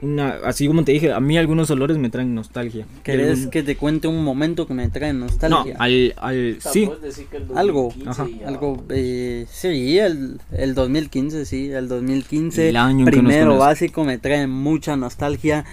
una, 0.00 0.30
así 0.44 0.66
como 0.66 0.82
te 0.84 0.90
dije, 0.90 1.12
a 1.12 1.20
mí 1.20 1.38
algunos 1.38 1.70
olores 1.70 1.96
me 1.96 2.10
traen 2.10 2.34
nostalgia. 2.34 2.86
¿Querés 3.04 3.38
Algún- 3.38 3.50
que 3.50 3.62
te 3.62 3.76
cuente 3.76 4.08
un 4.08 4.24
momento 4.24 4.66
que 4.66 4.74
me 4.74 4.88
trae 4.88 5.12
No, 5.12 5.26
nostalgia? 5.26 5.76
al, 5.78 6.14
al, 6.16 6.56
sí, 6.60 6.90
Algo, 7.54 7.94
Ajá. 8.06 8.26
Algo, 8.44 8.84
eh, 8.90 9.46
sí, 9.48 9.98
el, 9.98 10.40
el 10.50 10.74
2015, 10.74 11.44
sí, 11.46 11.70
el 11.70 11.86
2015, 11.88 12.70
El 12.70 12.76
año 12.78 13.06
en 13.06 13.12
que 13.12 13.22
nos 13.22 13.32
primero 13.32 13.58
básico, 13.58 14.02
me 14.04 14.18
trae 14.18 14.46
mucha 14.48 14.96
nostalgia. 14.96 15.64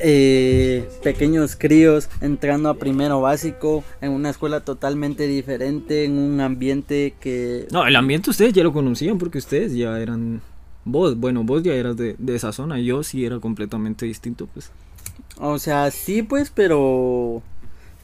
Eh, 0.00 0.88
pequeños 1.02 1.56
críos 1.56 2.08
entrando 2.20 2.68
a 2.68 2.74
primero 2.74 3.20
básico 3.20 3.82
en 4.00 4.12
una 4.12 4.30
escuela 4.30 4.60
totalmente 4.60 5.26
diferente, 5.26 6.04
en 6.04 6.18
un 6.18 6.40
ambiente 6.40 7.14
que... 7.20 7.66
No, 7.72 7.86
el 7.86 7.96
ambiente 7.96 8.30
ustedes 8.30 8.52
ya 8.52 8.62
lo 8.62 8.72
conocían 8.72 9.18
porque 9.18 9.38
ustedes 9.38 9.74
ya 9.74 9.98
eran... 10.00 10.40
Vos, 10.84 11.16
bueno, 11.18 11.44
vos 11.44 11.62
ya 11.62 11.74
eras 11.74 11.96
de, 11.96 12.14
de 12.18 12.34
esa 12.36 12.52
zona, 12.52 12.78
yo 12.80 13.02
sí 13.02 13.24
era 13.24 13.40
completamente 13.40 14.06
distinto, 14.06 14.46
pues. 14.46 14.70
O 15.38 15.58
sea, 15.58 15.90
sí, 15.90 16.22
pues, 16.22 16.50
pero 16.54 17.42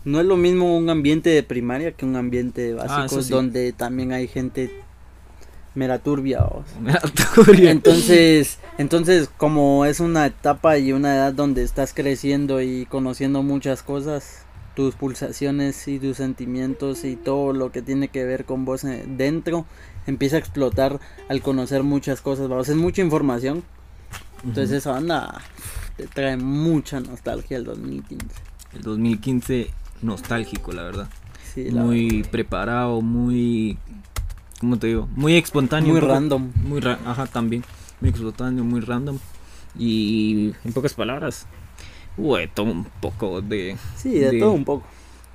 no 0.04 0.20
es 0.20 0.26
lo 0.26 0.36
mismo 0.36 0.76
un 0.76 0.90
ambiente 0.90 1.30
de 1.30 1.42
primaria 1.42 1.92
que 1.92 2.04
un 2.04 2.16
ambiente 2.16 2.60
de 2.60 2.74
básico, 2.74 3.18
Ah, 3.20 3.22
sí. 3.22 3.30
donde 3.30 3.72
también 3.72 4.12
hay 4.12 4.28
gente 4.28 4.70
mera 5.74 5.98
turbia. 5.98 6.40
vos. 6.42 6.64
Entonces, 6.78 7.58
Entonces, 7.58 8.58
entonces, 8.78 9.30
como 9.36 9.84
es 9.84 10.00
una 10.00 10.26
etapa 10.26 10.78
y 10.78 10.92
una 10.92 11.14
edad 11.14 11.32
donde 11.32 11.62
estás 11.62 11.94
creciendo 11.94 12.60
y 12.62 12.86
conociendo 12.86 13.42
muchas 13.42 13.82
cosas, 13.82 14.44
tus 14.74 14.94
pulsaciones 14.94 15.86
y 15.88 15.98
tus 15.98 16.16
sentimientos 16.16 17.04
y 17.04 17.16
todo 17.16 17.52
lo 17.52 17.70
que 17.70 17.82
tiene 17.82 18.08
que 18.08 18.24
ver 18.24 18.44
con 18.44 18.64
vos 18.64 18.84
eh, 18.84 19.04
dentro 19.06 19.66
empieza 20.06 20.36
a 20.36 20.38
explotar 20.40 21.00
al 21.28 21.40
conocer 21.40 21.82
muchas 21.82 22.20
cosas, 22.20 22.48
vamos, 22.48 22.68
es 22.68 22.76
mucha 22.76 23.02
información. 23.02 23.62
Entonces 24.44 24.78
esa 24.78 24.90
banda 24.90 25.40
te 25.96 26.06
trae 26.06 26.36
mucha 26.36 27.00
nostalgia 27.00 27.56
el 27.56 27.64
2015. 27.64 28.26
el 28.74 28.82
2015 28.82 29.70
nostálgico, 30.02 30.72
la 30.72 30.82
verdad. 30.82 31.08
Sí, 31.54 31.70
la 31.70 31.82
muy 31.82 32.24
preparado, 32.24 33.00
muy... 33.00 33.78
¿Cómo 34.60 34.78
te 34.78 34.86
digo? 34.88 35.08
Muy 35.16 35.36
espontáneo. 35.36 35.92
Muy 35.92 36.00
random. 36.00 36.50
Muy 36.64 36.80
ra- 36.80 36.98
ajá, 37.06 37.26
también. 37.26 37.64
Muy 38.00 38.10
espontáneo, 38.10 38.64
muy 38.64 38.80
random. 38.80 39.18
Y 39.78 40.52
en 40.64 40.72
pocas 40.72 40.94
palabras, 40.94 41.46
hubo 42.16 42.36
de 42.36 42.46
todo 42.48 42.66
un 42.66 42.84
poco 43.00 43.40
de... 43.42 43.76
Sí, 43.96 44.18
de, 44.18 44.38
todo 44.38 44.52
un 44.52 44.64
poco. 44.64 44.86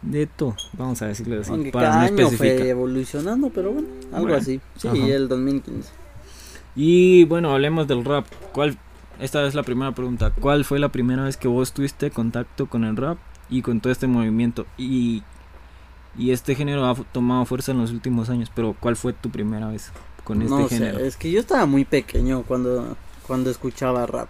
De 0.01 0.27
todo, 0.27 0.55
vamos 0.77 1.01
a 1.01 1.07
decirlo 1.07 1.41
así. 1.41 1.51
Aunque 1.51 1.71
para 1.71 1.89
cada 1.89 2.09
no 2.09 2.17
año 2.27 2.29
fue 2.31 2.69
evolucionando, 2.69 3.49
pero 3.49 3.73
bueno, 3.73 3.87
algo 4.13 4.27
Bueno, 4.27 4.37
así. 4.37 4.61
Sí, 4.77 4.87
ajá. 4.87 4.97
el 4.97 5.27
2015. 5.27 5.89
Y 6.75 7.25
bueno, 7.25 7.51
hablemos 7.51 7.87
del 7.87 8.05
rap. 8.05 8.25
¿Cuál, 8.53 8.77
esta 9.19 9.45
es 9.45 9.55
la 9.55 9.63
primera 9.63 9.91
pregunta. 9.91 10.31
¿Cuál 10.31 10.63
fue 10.63 10.79
la 10.79 10.89
primera 10.89 11.25
vez 11.25 11.35
que 11.35 11.49
vos 11.49 11.73
tuviste 11.73 12.11
contacto 12.11 12.67
con 12.67 12.85
el 12.85 12.95
rap 12.95 13.17
y 13.49 13.61
con 13.61 13.81
todo 13.81 13.91
este 13.91 14.07
movimiento? 14.07 14.65
Y, 14.77 15.23
y 16.19 16.31
este 16.31 16.53
género 16.53 16.85
ha 16.85 16.95
tomado 16.95 17.45
fuerza 17.45 17.71
en 17.71 17.79
los 17.79 17.91
últimos 17.91 18.29
años, 18.29 18.51
pero 18.53 18.75
¿cuál 18.79 18.95
fue 18.95 19.13
tu 19.13 19.29
primera 19.29 19.69
vez 19.69 19.91
con 20.25 20.41
este 20.41 20.53
no 20.53 20.67
género? 20.67 20.99
sé, 20.99 21.07
es 21.07 21.15
que 21.15 21.31
yo 21.31 21.39
estaba 21.39 21.65
muy 21.65 21.85
pequeño 21.85 22.43
cuando, 22.43 22.95
cuando 23.25 23.49
escuchaba 23.49 24.05
rap. 24.05 24.27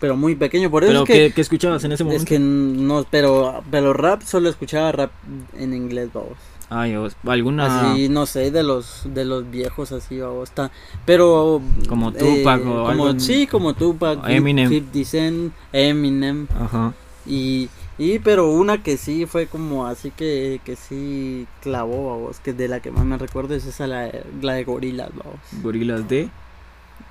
Pero 0.00 0.16
muy 0.16 0.34
pequeño, 0.34 0.70
por 0.70 0.82
eso 0.82 0.90
¿Pero 0.92 1.02
es 1.02 1.06
que, 1.06 1.28
¿qué, 1.28 1.34
qué 1.34 1.40
escuchabas 1.42 1.84
en 1.84 1.92
ese 1.92 2.04
momento? 2.04 2.22
es 2.22 2.28
que 2.28 2.38
no, 2.38 3.04
pero, 3.10 3.62
pero 3.70 3.92
rap 3.92 4.22
solo 4.22 4.48
escuchaba 4.48 4.90
rap 4.92 5.10
en 5.58 5.74
inglés, 5.74 6.08
vamos. 6.14 6.38
Ay, 6.70 6.96
¿alguna...? 7.26 7.92
Así, 7.92 8.08
no 8.08 8.24
sé, 8.26 8.50
de 8.50 8.62
los, 8.62 9.02
de 9.04 9.24
los 9.26 9.50
viejos 9.50 9.92
así, 9.92 10.20
vamos. 10.20 10.48
Está, 10.48 10.70
pero... 11.04 11.60
Como 11.88 12.12
Tupac 12.12 12.60
o 12.60 12.64
como, 12.64 12.88
algo- 12.88 13.20
Sí, 13.20 13.46
como 13.46 13.74
Tupac, 13.74 14.20
Eminem. 14.26 14.70
50 14.70 15.04
Cent, 15.04 15.52
Eminem. 15.72 16.46
Ajá. 16.58 16.94
Y, 17.26 17.68
y 18.02 18.18
pero 18.18 18.50
una 18.50 18.82
que 18.82 18.96
sí 18.96 19.26
fue 19.26 19.46
como 19.46 19.86
así 19.86 20.10
que, 20.10 20.60
que 20.64 20.74
sí 20.74 21.46
clavó, 21.62 22.16
vamos, 22.18 22.40
que 22.40 22.52
de 22.52 22.66
la 22.66 22.80
que 22.80 22.90
más 22.90 23.04
me 23.04 23.18
recuerdo 23.18 23.54
es 23.54 23.66
esa, 23.66 23.86
la, 23.86 24.00
de- 24.02 24.24
la 24.42 24.54
de 24.54 24.64
Gorilas, 24.64 25.10
vamos. 25.14 25.38
Gorilas 25.62 26.08
de... 26.08 26.28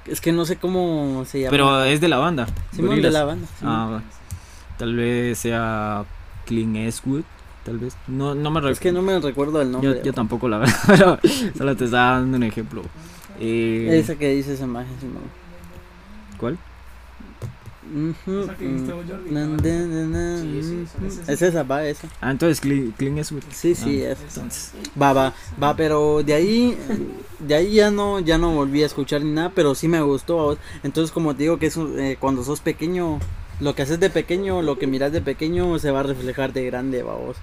Es 0.06 0.20
que 0.22 0.32
no 0.32 0.46
sé 0.46 0.56
cómo 0.56 1.24
se 1.26 1.42
llama. 1.42 1.52
Pero 1.52 1.84
es 1.84 2.02
de 2.02 2.08
la 2.08 2.18
banda. 2.18 2.48
Simón 2.74 3.02
de 3.02 3.12
la 3.12 3.24
banda. 3.26 3.46
sí. 3.60 3.66
Ah, 3.68 4.02
tal 4.78 4.96
vez 4.96 5.38
sea 5.38 6.06
Clean 6.46 6.76
Eastwood, 6.76 7.22
tal 7.64 7.78
vez. 7.78 7.96
No, 8.08 8.34
no 8.34 8.50
me 8.50 8.60
recuerdo. 8.60 8.70
es 8.72 8.80
que 8.80 8.92
no 8.92 9.02
me 9.04 9.20
recuerdo 9.20 9.62
el 9.62 9.72
nombre. 9.72 9.98
Yo, 9.98 10.04
yo 10.04 10.14
tampoco 10.14 10.48
la 10.50 10.58
verdad, 10.60 10.76
pero 10.88 11.20
solo 11.56 11.76
te 11.76 11.86
estaba 11.86 12.14
dando 12.20 12.38
un 12.38 12.44
ejemplo. 12.44 12.82
Eh, 13.40 13.88
Esa 14.02 14.16
que 14.16 14.30
dice 14.30 14.54
esa 14.54 14.64
imagen, 14.64 15.00
Simón. 15.00 15.24
¿Cuál? 16.40 16.58
Es 21.28 21.42
esa, 21.42 21.64
va, 21.64 21.86
esa. 21.86 22.08
Ah, 22.22 22.32
entonces 22.32 22.60
Clean, 22.62 22.92
Clean 22.98 23.18
Eastwood. 23.18 23.44
Sí, 23.52 23.76
sí, 23.76 24.04
Ah, 24.04 24.12
es. 24.12 24.20
entonces, 24.22 24.74
Va, 25.00 25.14
va, 25.14 25.34
va, 25.62 25.76
pero 25.76 26.24
de 26.24 26.34
ahí, 26.34 26.78
de 27.40 27.56
ahí 27.56 27.74
ya 27.76 27.92
no, 27.92 28.20
ya 28.20 28.38
no 28.38 28.54
volví 28.54 28.84
a 28.84 28.86
escuchar 28.86 29.22
ni 29.24 29.32
nada, 29.32 29.52
pero 29.54 29.76
sí 29.76 29.88
me 29.88 30.02
gustó. 30.02 30.58
Entonces, 30.84 31.12
como 31.12 31.36
te 31.36 31.44
digo 31.44 31.58
que 31.60 31.68
es 31.68 31.78
eh, 31.78 32.18
cuando 32.20 32.44
sos 32.44 32.60
pequeño, 32.62 33.20
lo 33.60 33.76
que 33.76 33.82
haces 33.84 34.00
de 34.00 34.10
pequeño, 34.10 34.62
lo 34.62 34.78
que 34.78 34.88
miras 34.88 35.12
de 35.12 35.22
pequeño, 35.22 35.78
se 35.80 35.92
va 35.92 36.02
a 36.02 36.04
reflejar 36.04 36.54
de 36.54 36.66
grande, 36.66 37.04
vamos. 37.04 37.38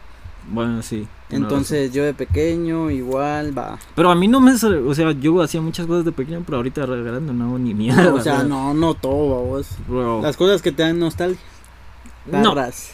Bueno, 0.49 0.83
sí. 0.83 1.07
Entonces, 1.31 1.93
yo 1.93 2.05
de 2.05 2.15
pequeño, 2.15 2.91
igual, 2.91 3.57
va. 3.57 3.79
Pero 3.95 4.11
a 4.11 4.15
mí 4.15 4.29
no 4.29 4.41
me. 4.41 4.53
O 4.53 4.95
sea, 4.95 5.13
yo 5.13 5.43
hacía 5.43 5.61
muchas 5.61 5.87
cosas 5.87 6.05
de 6.05 6.13
pequeño, 6.13 6.43
pero 6.45 6.59
ahorita 6.59 6.87
de 6.87 7.03
grande 7.03 7.33
no 7.33 7.47
hago 7.47 7.59
ni 7.59 7.75
mierda. 7.75 8.15
O 8.15 8.21
sea, 8.21 8.35
¿verdad? 8.35 8.49
no, 8.49 8.75
no 8.75 8.95
todo, 8.95 9.45
vamos. 9.45 9.69
Bro, 9.89 10.23
Las 10.23 10.37
cosas 10.37 10.63
que 10.63 10.73
te 10.73 10.83
dan 10.83 10.99
nostalgia. 10.99 11.41
No. 12.27 12.55
Barras. 12.55 12.93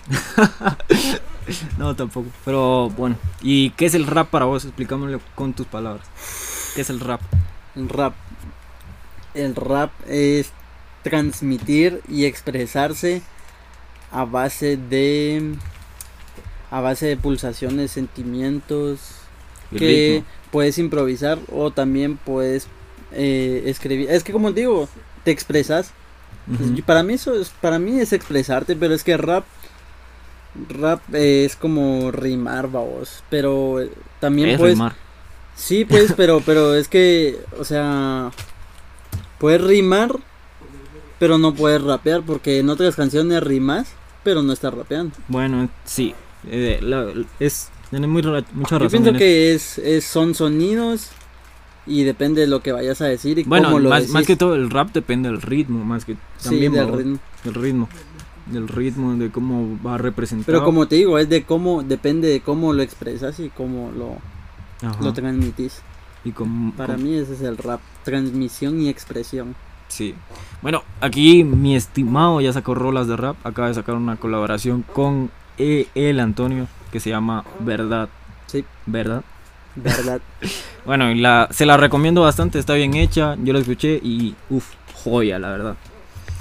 no, 1.78 1.96
tampoco. 1.96 2.28
Pero 2.44 2.90
bueno. 2.90 3.16
¿Y 3.40 3.70
qué 3.70 3.86
es 3.86 3.94
el 3.94 4.06
rap 4.06 4.28
para 4.28 4.44
vos? 4.44 4.64
Explícamelo 4.64 5.20
con 5.34 5.52
tus 5.52 5.66
palabras. 5.66 6.06
¿Qué 6.74 6.82
es 6.82 6.90
el 6.90 7.00
rap? 7.00 7.20
El 7.74 7.88
rap. 7.88 8.14
El 9.34 9.54
rap 9.54 9.90
es 10.06 10.52
transmitir 11.02 12.02
y 12.08 12.26
expresarse 12.26 13.22
a 14.10 14.24
base 14.24 14.76
de 14.76 15.56
a 16.72 16.80
base 16.80 17.06
de 17.06 17.16
pulsaciones, 17.18 17.90
sentimientos 17.92 18.98
El 19.70 19.78
que 19.78 20.14
ritmo. 20.16 20.26
puedes 20.50 20.78
improvisar 20.78 21.38
o 21.52 21.70
también 21.70 22.16
puedes 22.16 22.66
eh, 23.12 23.62
escribir. 23.66 24.10
Es 24.10 24.24
que 24.24 24.32
como 24.32 24.50
digo, 24.52 24.88
te 25.22 25.30
expresas. 25.30 25.92
Para 26.86 27.04
mí 27.04 27.14
eso 27.14 27.38
es 27.40 27.50
para 27.50 27.78
mí 27.78 28.00
es 28.00 28.12
expresarte, 28.12 28.74
pero 28.74 28.94
es 28.94 29.04
que 29.04 29.16
rap 29.16 29.44
rap 30.68 31.02
es 31.14 31.56
como 31.56 32.10
rimar, 32.10 32.70
vamos, 32.70 33.22
pero 33.30 33.80
eh, 33.80 33.90
también 34.18 34.50
Es 34.50 34.58
puedes 34.58 34.74
rimar. 34.74 34.94
Sí, 35.54 35.84
pues, 35.84 36.12
pero, 36.16 36.40
pero 36.44 36.74
es 36.74 36.88
que, 36.88 37.38
o 37.58 37.64
sea, 37.64 38.30
puedes 39.38 39.60
rimar, 39.60 40.18
pero 41.18 41.38
no 41.38 41.54
puedes 41.54 41.82
rapear, 41.82 42.22
porque 42.22 42.58
en 42.58 42.70
otras 42.70 42.96
canciones 42.96 43.42
rimas, 43.42 43.88
pero 44.24 44.42
no 44.42 44.52
estás 44.52 44.74
rapeando. 44.74 45.14
Bueno, 45.28 45.68
sí. 45.84 46.14
Eh, 46.48 46.78
la- 46.82 47.12
es. 47.40 47.70
Tiene 47.90 48.06
muy, 48.06 48.22
ra- 48.22 48.42
mucha 48.54 48.76
Yo 48.76 48.78
razón. 48.84 48.90
pienso 48.90 49.10
en 49.10 49.16
que 49.18 49.52
es, 49.54 49.76
es, 49.78 50.04
son 50.04 50.34
sonidos 50.34 51.10
y 51.86 52.04
depende 52.04 52.40
de 52.40 52.46
lo 52.46 52.60
que 52.62 52.72
vayas 52.72 53.00
a 53.02 53.06
decir 53.06 53.38
y 53.38 53.42
Bueno, 53.44 53.68
cómo 53.68 53.80
lo 53.80 53.90
más, 53.90 54.00
decís. 54.02 54.14
más 54.14 54.26
que 54.26 54.36
todo 54.36 54.54
el 54.54 54.70
rap 54.70 54.92
depende 54.92 55.28
del 55.28 55.42
ritmo, 55.42 55.84
más 55.84 56.04
que 56.06 56.16
Sí, 56.38 56.58
del 56.58 56.72
ritmo. 56.72 57.18
del 57.44 57.54
ritmo, 57.54 57.88
del 58.46 58.68
ritmo, 58.68 59.14
de 59.16 59.30
cómo 59.30 59.78
va 59.84 59.96
a 59.96 59.98
representar. 59.98 60.46
Pero 60.46 60.64
como 60.64 60.88
te 60.88 60.96
digo, 60.96 61.18
es 61.18 61.28
de 61.28 61.42
cómo, 61.44 61.82
depende 61.82 62.28
de 62.28 62.40
cómo 62.40 62.72
lo 62.72 62.82
expresas 62.82 63.38
y 63.40 63.50
cómo 63.50 63.92
lo, 63.92 64.16
Ajá, 64.88 65.02
lo 65.02 65.12
transmitís. 65.12 65.82
y 66.24 66.30
cómo- 66.32 66.72
Para 66.72 66.94
cómo- 66.94 67.06
mí 67.06 67.16
ese 67.16 67.34
es 67.34 67.42
el 67.42 67.58
rap, 67.58 67.80
transmisión 68.04 68.80
y 68.80 68.88
expresión. 68.88 69.54
Sí. 69.88 70.14
Bueno, 70.62 70.82
aquí 71.02 71.44
mi 71.44 71.76
estimado 71.76 72.40
ya 72.40 72.52
sacó 72.54 72.74
rolas 72.74 73.06
de 73.08 73.16
rap. 73.18 73.36
Acaba 73.44 73.68
de 73.68 73.74
sacar 73.74 73.96
una 73.96 74.16
colaboración 74.16 74.82
con 74.94 75.30
el 75.58 76.20
Antonio 76.20 76.66
que 76.90 77.00
se 77.00 77.10
llama 77.10 77.44
Verdad. 77.60 78.08
Sí. 78.46 78.64
¿Verdad? 78.86 79.22
verdad. 79.76 80.20
Bueno, 80.84 81.12
y 81.12 81.14
la, 81.20 81.46
se 81.52 81.64
la 81.64 81.76
recomiendo 81.76 82.22
bastante, 82.22 82.58
está 82.58 82.74
bien 82.74 82.94
hecha, 82.94 83.36
yo 83.44 83.52
la 83.52 83.60
escuché 83.60 84.00
y 84.02 84.34
uff, 84.50 84.66
joya, 85.04 85.38
la 85.38 85.50
verdad. 85.50 85.76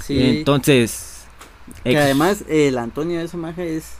Sí. 0.04 0.18
Entonces, 0.20 1.26
que 1.84 1.92
ex- 1.92 2.02
además 2.02 2.44
el 2.50 2.80
Antonio 2.80 3.20
de 3.20 3.26
ese 3.26 3.38
maje 3.38 3.78
es 3.78 3.92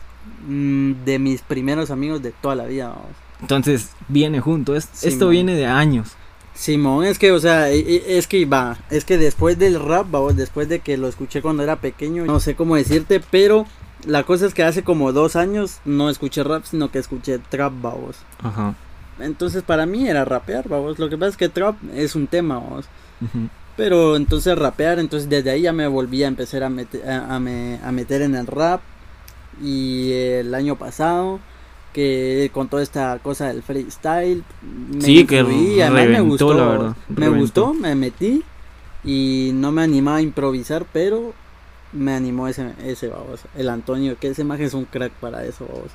mm, 0.48 0.94
de 1.06 1.20
mis 1.20 1.44
primeros 1.44 1.92
amigos 1.92 2.24
de 2.24 2.32
toda 2.32 2.56
la 2.56 2.66
vida. 2.66 2.88
vamos. 2.88 3.06
entonces 3.40 3.92
viene 4.08 4.40
junto, 4.40 4.76
es- 4.76 5.04
esto 5.04 5.30
viene 5.30 5.54
de 5.54 5.68
años. 5.68 6.10
Simón, 6.56 7.06
es 7.06 7.20
que, 7.20 7.32
o 7.32 7.40
sea, 7.40 7.70
e- 7.70 7.80
e- 7.80 8.18
es 8.18 8.26
que 8.28 8.44
va, 8.46 8.78
es 8.90 9.06
que 9.06 9.20
después 9.20 9.60
del 9.60 9.80
rap, 9.80 10.08
vamos, 10.10 10.36
después 10.36 10.68
de 10.70 10.80
que 10.80 10.98
lo 10.98 11.08
escuché 11.08 11.44
cuando 11.44 11.62
era 11.62 11.76
pequeño, 11.76 12.26
no 12.26 12.40
sé 12.40 12.56
cómo 12.56 12.76
decirte, 12.76 13.20
pero 13.32 13.68
la 14.06 14.24
cosa 14.24 14.46
es 14.46 14.54
que 14.54 14.64
hace 14.64 14.84
como 14.84 15.12
dos 15.14 15.36
años 15.36 15.80
no 15.86 16.10
escuché 16.10 16.44
rap, 16.44 16.64
sino 16.66 16.92
que 16.92 17.00
escuché 17.00 17.40
trap, 17.40 17.74
vamos. 17.82 18.18
Ajá. 18.42 18.76
Entonces 19.20 19.64
para 19.64 19.86
mí 19.86 20.08
era 20.08 20.26
rapear, 20.26 20.68
vamos. 20.68 21.00
Lo 21.00 21.10
que 21.10 21.18
pasa 21.18 21.30
es 21.32 21.38
que 21.38 21.50
trap 21.50 21.76
es 21.96 22.16
un 22.16 22.28
tema, 22.28 22.58
ujú. 22.60 22.84
Pero 23.78 24.16
entonces 24.16 24.58
rapear, 24.58 25.00
entonces 25.00 25.30
desde 25.30 25.50
ahí 25.52 25.62
ya 25.62 25.74
me 25.74 25.88
volví 25.88 26.24
a 26.24 26.28
empezar 26.28 26.64
a, 26.64 26.70
meter 26.70 27.08
a, 27.10 27.36
a 27.36 27.40
me- 27.40 27.80
a 27.84 27.92
meter 27.92 28.22
en 28.22 28.36
el 28.36 28.48
rap. 28.48 28.82
Y 29.62 30.12
el 30.14 30.54
año 30.56 30.76
pasado, 30.76 31.40
que 31.94 32.50
con 32.54 32.68
toda 32.68 32.82
esta 32.84 33.20
cosa 33.20 33.48
del 33.48 33.62
freestyle, 33.64 34.44
me 34.94 35.02
Sí, 35.02 35.26
que 35.26 35.40
incluí, 35.40 35.82
además 35.82 36.08
me 36.08 36.22
gustó, 36.22 36.54
la 36.54 36.66
verdad, 36.66 36.96
me 37.10 37.26
reventó. 37.28 37.68
gustó, 37.68 37.74
me 37.74 37.96
metí 37.96 38.44
y 39.04 39.52
no 39.54 39.72
me 39.72 39.84
animaba 39.84 40.18
a 40.18 40.22
improvisar, 40.22 40.86
pero 40.92 41.34
me 41.94 42.14
animó 42.14 42.48
ese, 42.48 42.72
ese 42.86 43.08
babos, 43.08 43.42
el 43.56 43.70
Antonio, 43.70 44.18
que 44.20 44.30
ese 44.30 44.44
maje 44.44 44.66
es 44.66 44.74
un 44.74 44.86
crack 44.86 45.12
para 45.14 45.46
eso, 45.46 45.66
babos. 45.68 45.92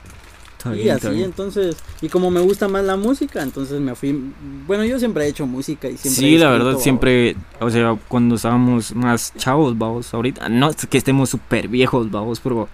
Está 0.59 0.75
Y 0.75 0.89
así, 0.89 1.23
entonces, 1.23 1.77
y 2.01 2.09
como 2.09 2.31
me 2.31 2.41
gusta 2.41 2.67
más 2.67 2.83
la 2.85 2.97
música, 2.97 3.43
entonces 3.43 3.81
me 3.81 3.95
fui, 3.95 4.33
bueno, 4.67 4.85
yo 4.85 4.99
siempre 4.99 5.25
he 5.25 5.29
hecho 5.29 5.47
música 5.47 5.89
y 5.89 5.97
siempre 5.97 6.27
he 6.27 6.31
Sí, 6.33 6.39
la 6.39 6.51
verdad, 6.51 6.67
babos. 6.71 6.83
siempre, 6.83 7.37
o 7.61 7.71
sea, 7.71 7.97
cuando 8.09 8.35
estábamos 8.35 8.95
más 8.95 9.33
chavos, 9.37 9.79
vamos, 9.79 10.13
ahorita, 10.13 10.49
no 10.49 10.71
es 10.71 10.87
que 10.87 10.99
estemos 10.99 11.31
súper 11.31 11.69
viejos, 11.69 12.11
vamos, 12.11 12.41
pero 12.41 12.69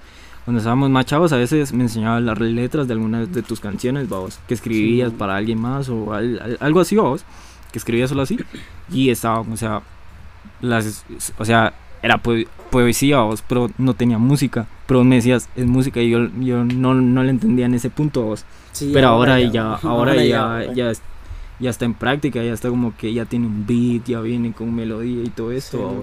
cuando 0.45 0.59
estábamos 0.59 0.91
más 0.91 1.05
chavos, 1.07 1.33
a 1.33 1.37
veces 1.37 1.73
me 1.73 1.83
enseñaban 1.83 2.25
las 2.25 2.39
letras 2.41 2.87
de 2.89 2.95
algunas 2.95 3.31
de 3.33 3.43
tus 3.43 3.61
canciones, 3.61 4.09
vamos, 4.09 4.39
que 4.49 4.55
escribías 4.55 5.11
Sí. 5.11 5.17
para 5.19 5.37
alguien 5.37 5.61
más 5.61 5.89
o 5.89 6.13
al- 6.15 6.41
al- 6.41 6.59
algo 6.61 6.81
así, 6.81 6.97
vamos, 6.97 7.25
que 7.73 7.79
escribías 7.79 8.09
solo 8.09 8.23
así, 8.23 8.39
y 8.91 9.11
estaba, 9.11 9.41
o 9.41 9.57
sea, 9.57 9.83
las, 10.61 11.05
o 11.39 11.45
sea, 11.45 11.75
era 12.03 12.19
poe- 12.19 12.47
poesía, 12.71 13.19
vamos, 13.19 13.43
pero 13.47 13.71
no 13.79 13.95
tenía 13.95 14.19
música, 14.19 14.67
pero 14.87 15.05
me 15.05 15.17
decías, 15.17 15.49
es 15.57 15.67
música, 15.67 16.01
y 16.01 16.11
yo, 16.11 16.29
yo 16.41 16.65
no, 16.65 16.95
no 16.95 17.23
le 17.23 17.31
entendía 17.31 17.67
en 17.67 17.75
ese 17.75 17.91
punto. 17.91 18.35
Sí, 18.73 18.91
Pero 18.95 19.09
ahora 19.09 19.39
ya, 19.41 19.75
ahora 19.83 20.13
ahora 20.13 20.25
ya, 20.25 20.47
güey. 20.65 20.75
ya, 20.75 20.91
es- 20.91 21.03
ya 21.61 21.71
está 21.71 21.85
en 21.85 21.95
práctica, 21.95 22.43
ya 22.43 22.53
está 22.53 22.71
como 22.71 22.97
que 22.97 23.13
ya 23.15 23.25
tiene 23.25 23.47
un 23.47 23.65
beat, 23.67 24.07
ya 24.07 24.21
viene 24.21 24.53
con 24.53 24.75
melodía 24.75 25.23
y 25.23 25.29
todo 25.29 25.53
esto. 25.53 26.03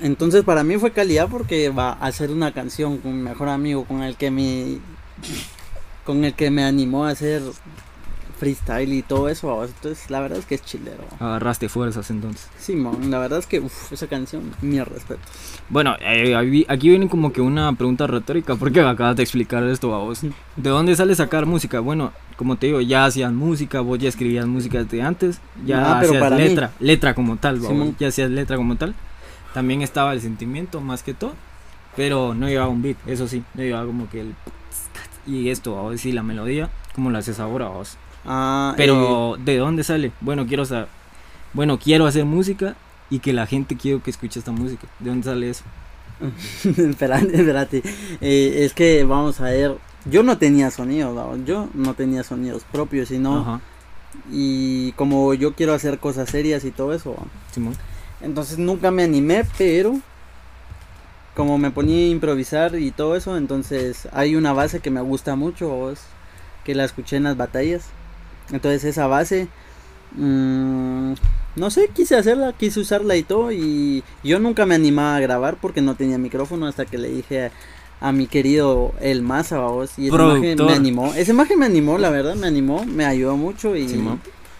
Entonces 0.00 0.44
para 0.44 0.62
mí 0.62 0.76
fue 0.76 0.92
calidad 0.92 1.28
porque 1.28 1.68
va 1.70 1.94
a 1.94 2.06
hacer 2.06 2.30
una 2.30 2.52
canción 2.52 2.98
con 2.98 3.16
mi 3.16 3.22
mejor 3.22 3.48
amigo 3.48 3.84
con 3.84 4.02
el 4.04 4.14
que 4.16 4.30
me 4.30 4.78
con 6.04 6.24
el 6.24 6.34
que 6.34 6.50
me 6.50 6.62
animó 6.64 7.06
a 7.06 7.10
hacer 7.10 7.42
freestyle 8.38 8.92
y 8.92 9.02
todo 9.02 9.28
eso. 9.28 9.48
babos. 9.48 9.70
Entonces 9.76 10.10
la 10.10 10.20
verdad 10.20 10.38
es 10.38 10.46
que 10.46 10.54
es 10.56 10.62
chilero. 10.64 11.04
Agarraste 11.20 11.68
fuerzas 11.68 12.10
entonces. 12.10 12.48
Simón, 12.58 13.10
la 13.10 13.18
verdad 13.18 13.38
es 13.38 13.46
que 13.46 13.60
uf, 13.60 13.92
esa 13.92 14.06
canción, 14.06 14.52
mi 14.62 14.80
respeto. 14.82 15.20
Bueno, 15.68 15.96
eh, 16.00 16.34
aquí 16.68 16.88
viene 16.88 17.08
como 17.08 17.32
que 17.32 17.40
una 17.40 17.72
pregunta 17.74 18.06
retórica, 18.06 18.54
porque 18.58 18.82
me 18.82 18.88
acabas 18.88 19.16
de 19.16 19.22
explicar 19.22 19.62
esto 19.64 19.94
a 19.94 19.98
vos. 19.98 20.20
¿De 20.22 20.70
dónde 20.70 20.94
sale 20.96 21.14
sacar 21.14 21.46
música? 21.46 21.80
Bueno, 21.80 22.12
como 22.36 22.56
te 22.56 22.66
digo, 22.66 22.80
ya 22.80 23.04
hacías 23.04 23.32
música, 23.32 23.80
vos 23.80 23.98
ya 23.98 24.08
escribías 24.08 24.46
música 24.46 24.82
desde 24.82 25.02
antes, 25.02 25.40
ya 25.64 25.94
Ah, 25.94 26.00
hacías 26.00 26.20
para 26.20 26.36
mí. 26.36 26.42
letra, 26.42 26.72
letra 26.80 27.14
como 27.14 27.36
tal, 27.36 27.60
ya 27.98 28.08
hacías 28.08 28.30
letra 28.30 28.56
como 28.56 28.76
tal. 28.76 28.94
También 29.52 29.82
estaba 29.82 30.12
el 30.12 30.20
sentimiento 30.20 30.80
más 30.80 31.04
que 31.04 31.14
todo, 31.14 31.32
pero 31.94 32.34
no 32.34 32.48
llevaba 32.48 32.68
un 32.70 32.82
beat, 32.82 32.96
eso 33.06 33.28
sí, 33.28 33.44
no 33.54 33.62
llevaba 33.62 33.86
como 33.86 34.10
que 34.10 34.20
el... 34.22 34.34
Y 35.26 35.48
esto, 35.48 35.76
vamos 35.76 36.00
sí, 36.00 36.10
la 36.12 36.22
melodía, 36.24 36.70
como 36.94 37.10
lo 37.10 37.18
haces 37.18 37.38
ahora, 37.40 37.68
vos. 37.68 37.96
Ah, 38.24 38.74
Pero, 38.76 39.36
¿de 39.38 39.58
dónde 39.58 39.84
sale? 39.84 40.12
Bueno, 40.20 40.46
quiero 40.46 40.64
saber. 40.64 40.88
Bueno, 41.52 41.78
quiero 41.78 42.06
hacer 42.06 42.24
música 42.24 42.76
y 43.10 43.20
que 43.20 43.32
la 43.32 43.46
gente 43.46 43.76
quiero 43.76 44.02
que 44.02 44.10
escuche 44.10 44.38
esta 44.38 44.52
música. 44.52 44.88
¿De 44.98 45.10
dónde 45.10 45.24
sale 45.24 45.50
eso? 45.50 45.64
eh, 46.20 46.30
espérate, 46.90 47.36
espérate. 47.36 47.82
Eh, 48.20 48.64
es 48.64 48.74
que 48.74 49.04
vamos 49.04 49.40
a 49.40 49.44
ver, 49.44 49.76
yo 50.04 50.22
no 50.22 50.38
tenía 50.38 50.70
sonidos, 50.70 51.38
yo 51.46 51.68
no 51.74 51.94
tenía 51.94 52.24
sonidos 52.24 52.64
propios, 52.64 53.08
sino 53.08 53.40
Ajá, 53.40 53.60
y 54.30 54.92
como 54.92 55.34
yo 55.34 55.54
quiero 55.54 55.74
hacer 55.74 55.98
cosas 55.98 56.30
serias 56.30 56.64
y 56.64 56.70
todo 56.72 56.92
eso. 56.94 57.16
Simón. 57.52 57.76
Entonces 58.20 58.58
nunca 58.58 58.90
me 58.90 59.02
animé, 59.04 59.44
pero 59.58 60.00
como 61.34 61.58
me 61.58 61.70
ponía 61.70 62.06
a 62.06 62.10
improvisar 62.10 62.76
y 62.76 62.90
todo 62.92 63.16
eso, 63.16 63.36
entonces 63.36 64.08
hay 64.12 64.36
una 64.36 64.52
base 64.52 64.80
que 64.80 64.90
me 64.90 65.00
gusta 65.00 65.36
mucho, 65.36 65.68
vos, 65.68 66.00
que 66.64 66.74
la 66.74 66.84
escuché 66.84 67.16
en 67.16 67.24
las 67.24 67.36
batallas. 67.36 67.92
Entonces 68.52 68.84
esa 68.84 69.06
base, 69.06 69.48
mm, 70.12 71.12
no 71.56 71.70
sé, 71.70 71.88
quise 71.94 72.16
hacerla, 72.16 72.52
quise 72.52 72.80
usarla 72.80 73.16
y 73.16 73.22
todo, 73.22 73.52
y 73.52 74.02
yo 74.22 74.38
nunca 74.38 74.66
me 74.66 74.74
animaba 74.74 75.16
a 75.16 75.20
grabar 75.20 75.56
porque 75.60 75.80
no 75.80 75.94
tenía 75.94 76.18
micrófono 76.18 76.66
hasta 76.66 76.84
que 76.84 76.98
le 76.98 77.08
dije 77.08 77.46
a, 77.46 78.08
a 78.08 78.12
mi 78.12 78.26
querido 78.26 78.92
El 79.00 79.22
Maza, 79.22 79.58
vos, 79.60 79.98
y 79.98 80.10
maje 80.10 80.12
Productor. 80.12 80.66
me 80.66 80.72
animó, 80.74 81.14
ese 81.14 81.32
maje 81.32 81.56
me 81.56 81.66
animó, 81.66 81.98
la 81.98 82.10
verdad, 82.10 82.34
me 82.34 82.46
animó, 82.46 82.84
me 82.84 83.04
ayudó 83.04 83.36
mucho 83.36 83.76
y... 83.76 83.86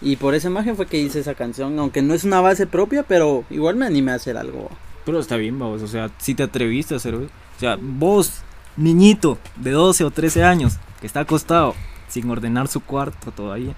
Y 0.01 0.17
por 0.17 0.35
esa 0.35 0.49
imagen 0.49 0.75
fue 0.75 0.85
que 0.85 0.99
hice 0.99 1.19
esa 1.21 1.33
canción, 1.33 1.79
aunque 1.79 2.01
no 2.01 2.13
es 2.13 2.25
una 2.25 2.41
base 2.41 2.67
propia, 2.67 3.03
pero 3.03 3.43
igual 3.49 3.75
me 3.75 3.85
animé 3.85 4.11
a 4.11 4.15
hacer 4.15 4.37
algo. 4.37 4.69
Pero 5.05 5.19
está 5.19 5.37
bien, 5.37 5.57
vamos. 5.57 5.81
O 5.81 5.87
sea, 5.87 6.11
si 6.19 6.35
te 6.35 6.43
atreviste 6.43 6.93
a 6.93 6.97
hacer. 6.97 7.15
O 7.15 7.29
sea, 7.59 7.77
vos, 7.81 8.41
niñito 8.75 9.39
de 9.55 9.71
12 9.71 10.03
o 10.03 10.11
13 10.11 10.43
años, 10.43 10.77
que 10.99 11.07
está 11.07 11.21
acostado 11.21 11.73
sin 12.07 12.29
ordenar 12.29 12.67
su 12.67 12.81
cuarto 12.81 13.31
todavía, 13.31 13.75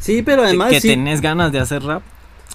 Sí, 0.00 0.22
pero 0.22 0.42
además 0.44 0.70
que 0.70 0.80
sí, 0.80 0.88
tenés 0.88 1.20
ganas 1.20 1.52
de 1.52 1.60
hacer 1.60 1.82
rap, 1.82 2.02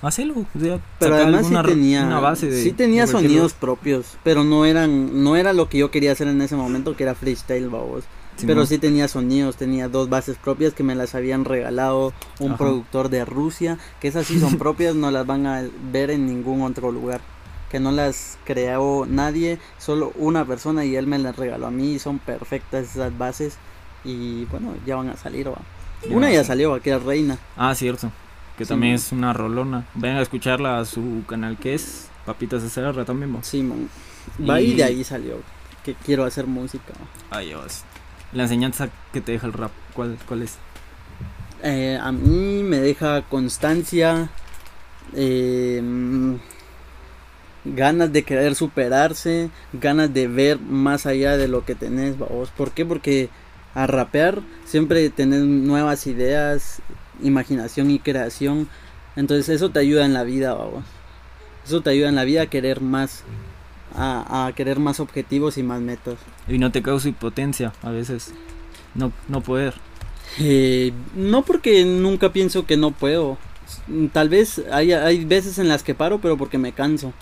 hacelo. 0.02 0.34
O 0.34 0.60
sea, 0.60 0.80
pero 1.00 1.16
además 1.16 1.48
sí 1.48 1.56
tenía, 1.64 2.04
una 2.04 2.20
base 2.20 2.50
de. 2.50 2.64
sí 2.64 2.72
tenía 2.72 3.06
sonidos 3.06 3.54
propios, 3.54 4.18
pero 4.24 4.44
no 4.44 4.66
eran, 4.66 5.24
no 5.24 5.36
era 5.36 5.54
lo 5.54 5.70
que 5.70 5.78
yo 5.78 5.92
quería 5.92 6.12
hacer 6.12 6.28
en 6.28 6.42
ese 6.42 6.56
momento, 6.56 6.96
que 6.96 7.04
era 7.04 7.16
freestyle, 7.16 7.70
babos. 7.70 8.04
Pero 8.46 8.66
sí 8.66 8.78
tenía 8.80 9.08
sonidos, 9.08 9.56
tenía 9.56 9.88
dos 9.88 10.10
bases 10.10 10.36
propias 10.36 10.74
que 10.74 10.84
me 10.84 10.94
las 10.94 11.16
habían 11.16 11.46
regalado 11.46 12.12
un 12.40 12.50
Ajá. 12.50 12.58
productor 12.58 13.08
de 13.08 13.24
Rusia, 13.24 13.78
que 14.02 14.10
esas 14.10 14.28
sí 14.28 14.42
son 14.42 14.58
propias, 14.58 14.94
no 14.94 15.10
las 15.10 15.26
van 15.26 15.48
a 15.48 15.64
ver 15.94 16.12
en 16.12 16.26
ningún 16.26 16.62
otro 16.64 16.92
lugar. 16.92 17.22
Que 17.72 17.80
no 17.80 17.92
las 17.94 18.38
creó 18.44 19.06
nadie, 19.08 19.58
solo 19.78 20.12
una 20.18 20.44
persona 20.44 20.84
y 20.84 20.98
él 20.98 21.08
me 21.08 21.18
las 21.18 21.38
regaló 21.38 21.68
a 21.68 21.72
mí 21.72 21.94
y 21.94 22.00
son 22.00 22.20
perfectas 22.20 22.90
esas 22.92 23.18
bases. 23.18 23.58
Y 24.06 24.46
bueno, 24.46 24.74
ya 24.86 24.96
van 24.96 25.10
a 25.10 25.18
salir, 25.18 25.48
va. 25.50 25.60
Una 26.10 26.28
va 26.28 26.34
ya 26.34 26.44
salió, 26.44 26.72
va, 26.72 26.80
que 26.80 26.94
es 26.96 27.02
Reina. 27.04 27.38
Ah, 27.58 27.74
cierto. 27.76 28.12
Que 28.58 28.64
Sí, 28.66 28.70
también 28.70 28.94
man. 28.94 28.96
es 29.02 29.12
una 29.12 29.34
rolona. 29.34 29.86
Vayan 29.96 30.18
a 30.18 30.22
escucharla 30.22 30.80
a 30.80 30.86
su 30.86 31.24
canal 31.28 31.58
que 31.58 31.74
es 31.74 32.08
Papitas 32.26 32.64
SR 32.64 33.04
también. 33.06 33.34
vos. 33.34 33.46
Simón. 33.48 33.90
Va 34.48 34.62
y 34.62 34.72
Y- 34.72 34.76
de 34.76 34.84
ahí 34.84 35.04
salió. 35.04 35.36
Que 35.84 35.94
quiero 35.96 36.24
hacer 36.24 36.48
música. 36.48 36.94
Ahí 37.32 37.54
vas. 37.54 37.84
La 38.34 38.44
enseñanza 38.44 38.90
que 39.14 39.22
te 39.22 39.32
deja 39.34 39.48
el 39.48 39.54
rap, 39.54 39.72
¿cuál, 39.94 40.18
cuál 40.28 40.42
es? 40.44 40.58
Eh, 41.64 41.98
a 42.02 42.12
mí 42.12 42.64
me 42.64 42.78
deja 42.80 43.22
constancia. 43.24 44.30
eh, 45.14 45.82
ganas 47.64 48.12
de 48.14 48.24
querer 48.24 48.56
superarse. 48.56 49.50
Ganas 49.74 50.14
de 50.14 50.28
ver 50.28 50.60
más 50.60 51.06
allá 51.06 51.38
de 51.38 51.48
lo 51.48 51.66
que 51.66 51.76
tenés, 51.76 52.18
vos. 52.18 52.50
¿Por 52.56 52.72
qué? 52.72 52.86
Porque 52.86 53.30
a 53.76 53.88
rapear 53.88 54.42
siempre 54.66 55.10
tenés 55.10 55.42
nuevas 55.42 56.08
ideas, 56.08 56.82
imaginación 57.22 57.92
y 57.92 58.00
creación. 58.00 58.68
Entonces 59.16 59.50
eso 59.50 59.70
te 59.70 59.80
ayuda 59.80 60.06
en 60.06 60.14
la 60.14 60.24
vida, 60.24 60.54
vos. 60.54 60.84
Eso 61.66 61.82
te 61.82 61.92
ayuda 61.92 62.10
en 62.10 62.16
la 62.16 62.24
vida 62.24 62.44
a 62.44 62.48
querer 62.48 62.82
más. 62.82 63.24
A, 63.98 64.48
a 64.48 64.52
querer 64.54 64.80
más 64.80 65.00
objetivos 65.00 65.58
y 65.58 65.64
más 65.64 65.80
metas. 65.80 66.16
Y 66.50 66.58
no 66.58 66.72
te 66.72 66.82
causa 66.82 67.08
impotencia 67.08 67.72
a 67.82 67.92
veces. 67.92 68.34
No, 68.94 69.14
no 69.30 69.42
poder. 69.42 69.74
Eh, 70.40 70.92
no 71.16 71.44
porque 71.44 71.86
nunca 71.86 72.34
pienso 72.34 72.66
que 72.66 72.78
no 72.78 72.92
puedo. 72.92 73.38
Tal 74.12 74.30
vez 74.30 74.62
hay, 74.72 74.92
hay 74.92 75.24
veces 75.26 75.60
en 75.60 75.70
las 75.70 75.84
que 75.84 75.96
paro, 75.96 76.20
pero 76.20 76.38
porque 76.38 76.58
me 76.58 76.74
canso. 76.74 77.14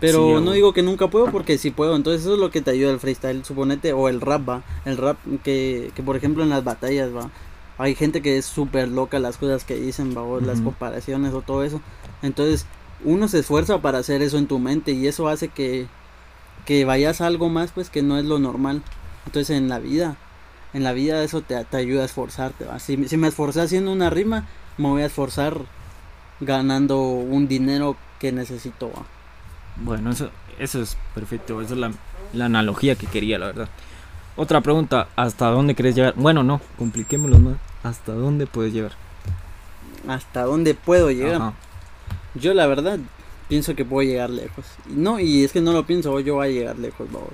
Pero 0.00 0.38
Sí, 0.38 0.44
no 0.44 0.52
digo 0.52 0.72
que 0.72 0.82
nunca 0.82 1.08
puedo 1.08 1.30
porque 1.30 1.58
sí 1.58 1.70
puedo. 1.70 1.96
Entonces 1.96 2.22
eso 2.22 2.34
es 2.34 2.40
lo 2.40 2.50
que 2.50 2.62
te 2.62 2.70
ayuda 2.70 2.90
el 2.90 3.00
freestyle, 3.00 3.44
suponete. 3.44 3.92
O 3.92 4.08
el 4.08 4.20
rap, 4.20 4.48
va. 4.48 4.62
El 4.84 4.96
rap 4.96 5.18
que, 5.42 5.92
que 5.94 6.02
por 6.02 6.16
ejemplo 6.16 6.42
en 6.42 6.50
las 6.50 6.64
batallas, 6.64 7.14
va. 7.14 7.30
Hay 7.78 7.94
gente 7.94 8.22
que 8.22 8.38
es 8.38 8.44
súper 8.46 8.88
loca 8.88 9.18
las 9.18 9.36
cosas 9.36 9.64
que 9.64 9.76
dicen, 9.76 10.16
va. 10.16 10.22
o 10.22 10.40
las 10.40 10.60
comparaciones 10.60 11.32
o 11.34 11.42
todo 11.42 11.64
eso. 11.64 11.80
Entonces 12.22 12.66
uno 13.04 13.28
se 13.28 13.40
esfuerza 13.40 13.80
para 13.82 13.98
hacer 13.98 14.22
eso 14.22 14.38
en 14.38 14.46
tu 14.46 14.58
mente 14.58 14.92
y 14.92 15.06
eso 15.06 15.28
hace 15.28 15.48
que, 15.48 15.86
que 16.66 16.84
vayas 16.84 17.20
a 17.20 17.26
algo 17.26 17.48
más, 17.48 17.72
pues 17.72 17.90
que 17.90 18.02
no 18.02 18.18
es 18.18 18.24
lo 18.24 18.38
normal. 18.38 18.82
Entonces 19.26 19.56
en 19.56 19.68
la 19.68 19.78
vida 19.78 20.16
en 20.74 20.82
la 20.82 20.92
vida 20.92 21.22
eso 21.22 21.40
te, 21.40 21.64
te 21.64 21.76
ayuda 21.76 22.02
a 22.02 22.06
esforzarte. 22.06 22.66
¿va? 22.66 22.78
Si, 22.80 23.08
si 23.08 23.16
me 23.16 23.28
esforcé 23.28 23.62
haciendo 23.62 23.92
una 23.92 24.10
rima, 24.10 24.46
me 24.76 24.88
voy 24.88 25.02
a 25.02 25.06
esforzar 25.06 25.60
ganando 26.40 27.00
un 27.00 27.48
dinero 27.48 27.96
que 28.18 28.32
necesito. 28.32 28.90
¿va? 28.90 29.06
Bueno, 29.76 30.10
eso, 30.10 30.30
eso 30.58 30.82
es 30.82 30.96
perfecto. 31.14 31.60
Esa 31.60 31.74
es 31.74 31.80
la, 31.80 31.92
la 32.32 32.46
analogía 32.46 32.96
que 32.96 33.06
quería, 33.06 33.38
la 33.38 33.46
verdad. 33.46 33.68
Otra 34.36 34.60
pregunta, 34.60 35.08
¿hasta 35.16 35.46
dónde 35.48 35.74
querés 35.74 35.94
llegar? 35.94 36.14
Bueno, 36.16 36.42
no, 36.42 36.60
compliquémoslo 36.78 37.38
más. 37.38 37.56
¿Hasta 37.82 38.12
dónde 38.12 38.46
puedes 38.46 38.72
llegar? 38.72 38.92
¿Hasta 40.08 40.42
dónde 40.42 40.74
puedo 40.74 41.10
llegar? 41.10 41.36
Ajá. 41.36 41.54
Yo 42.34 42.52
la 42.52 42.66
verdad 42.66 42.98
pienso 43.48 43.74
que 43.74 43.84
puedo 43.84 44.08
llegar 44.08 44.30
lejos. 44.30 44.64
No, 44.88 45.20
y 45.20 45.44
es 45.44 45.52
que 45.52 45.60
no 45.60 45.72
lo 45.72 45.86
pienso, 45.86 46.18
yo 46.20 46.34
voy 46.34 46.48
a 46.48 46.50
llegar 46.50 46.78
lejos, 46.78 47.06
vamos. 47.12 47.30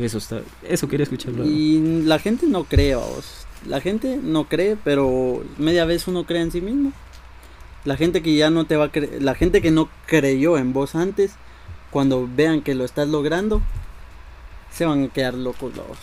Eso 0.00 0.18
está, 0.18 0.40
eso 0.62 0.88
quería 0.88 1.04
escuchar. 1.04 1.32
la 1.32 1.40
verdad. 1.40 1.52
Y 1.52 2.02
la 2.04 2.18
gente 2.18 2.46
no 2.46 2.64
cree, 2.64 2.94
vamos. 2.94 3.46
La 3.66 3.80
gente 3.80 4.18
no 4.22 4.44
cree, 4.44 4.76
pero 4.82 5.42
media 5.58 5.84
vez 5.84 6.08
uno 6.08 6.24
cree 6.24 6.42
en 6.42 6.52
sí 6.52 6.60
mismo. 6.60 6.92
La 7.84 7.96
gente 7.96 8.22
que 8.22 8.34
ya 8.34 8.50
no 8.50 8.64
te 8.64 8.76
va 8.76 8.86
a 8.86 8.92
creer, 8.92 9.22
la 9.22 9.34
gente 9.34 9.60
que 9.60 9.70
no 9.70 9.88
creyó 10.06 10.56
en 10.58 10.72
vos 10.72 10.94
antes, 10.94 11.32
cuando 11.90 12.28
vean 12.34 12.62
que 12.62 12.74
lo 12.74 12.84
estás 12.84 13.08
logrando, 13.08 13.62
se 14.72 14.84
van 14.84 15.04
a 15.04 15.08
quedar 15.08 15.34
locos, 15.34 15.72
vamos. 15.76 15.98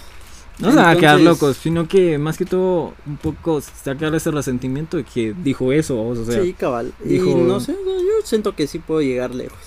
No 0.58 0.70
se 0.72 0.78
van 0.78 0.96
a 0.96 1.00
quedar 1.00 1.20
locos, 1.20 1.58
sino 1.58 1.88
que 1.88 2.18
más 2.18 2.38
que 2.38 2.46
todo 2.46 2.94
un 3.06 3.18
poco 3.18 3.60
sacar 3.62 4.16
ese 4.16 4.32
resentimiento 4.32 4.96
de 4.98 5.04
que 5.04 5.34
dijo 5.38 5.72
eso, 5.74 6.02
o 6.02 6.16
sea, 6.16 6.42
sí, 6.42 6.54
cabal. 6.54 6.94
Y 7.04 7.10
dijo- 7.10 7.38
no 7.38 7.60
sé, 7.60 7.74
yo 7.86 8.26
siento 8.26 8.56
que 8.56 8.66
sí 8.68 8.80
puedo 8.80 9.02
llegar 9.02 9.36
lejos. 9.36 9.60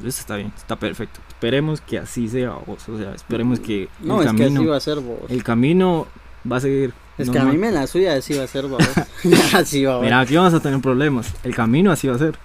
eso 0.00 0.20
está 0.20 0.36
bien, 0.36 0.52
está 0.56 0.76
perfecto. 0.76 1.20
Esperemos 1.28 1.80
que 1.80 1.98
así 1.98 2.28
sea, 2.28 2.52
o 2.56 2.76
sea, 2.98 3.14
esperemos 3.14 3.58
que 3.60 3.88
No, 4.00 4.20
el 4.20 4.26
es 4.28 4.32
que 4.32 4.38
camino, 4.38 4.60
así 4.60 4.66
va 4.68 4.76
a 4.76 4.80
ser 4.80 5.00
vos. 5.00 5.18
el 5.30 5.42
camino 5.42 6.06
va 6.50 6.56
a 6.58 6.60
seguir. 6.60 6.92
Es 7.16 7.30
que 7.30 7.38
a 7.38 7.44
mí 7.44 7.56
me 7.56 7.70
la 7.70 7.86
suya 7.86 8.14
así 8.14 8.34
va 8.34 8.44
a 8.44 8.46
ser, 8.46 8.66
vos. 8.66 8.82
así 9.54 9.84
va, 9.84 10.00
Mira, 10.00 10.20
aquí 10.20 10.36
vamos 10.36 10.52
a 10.52 10.60
tener 10.60 10.80
problemas. 10.80 11.32
El 11.42 11.54
camino 11.54 11.90
así 11.90 12.06
va 12.08 12.16
a 12.16 12.18
ser. 12.18 12.36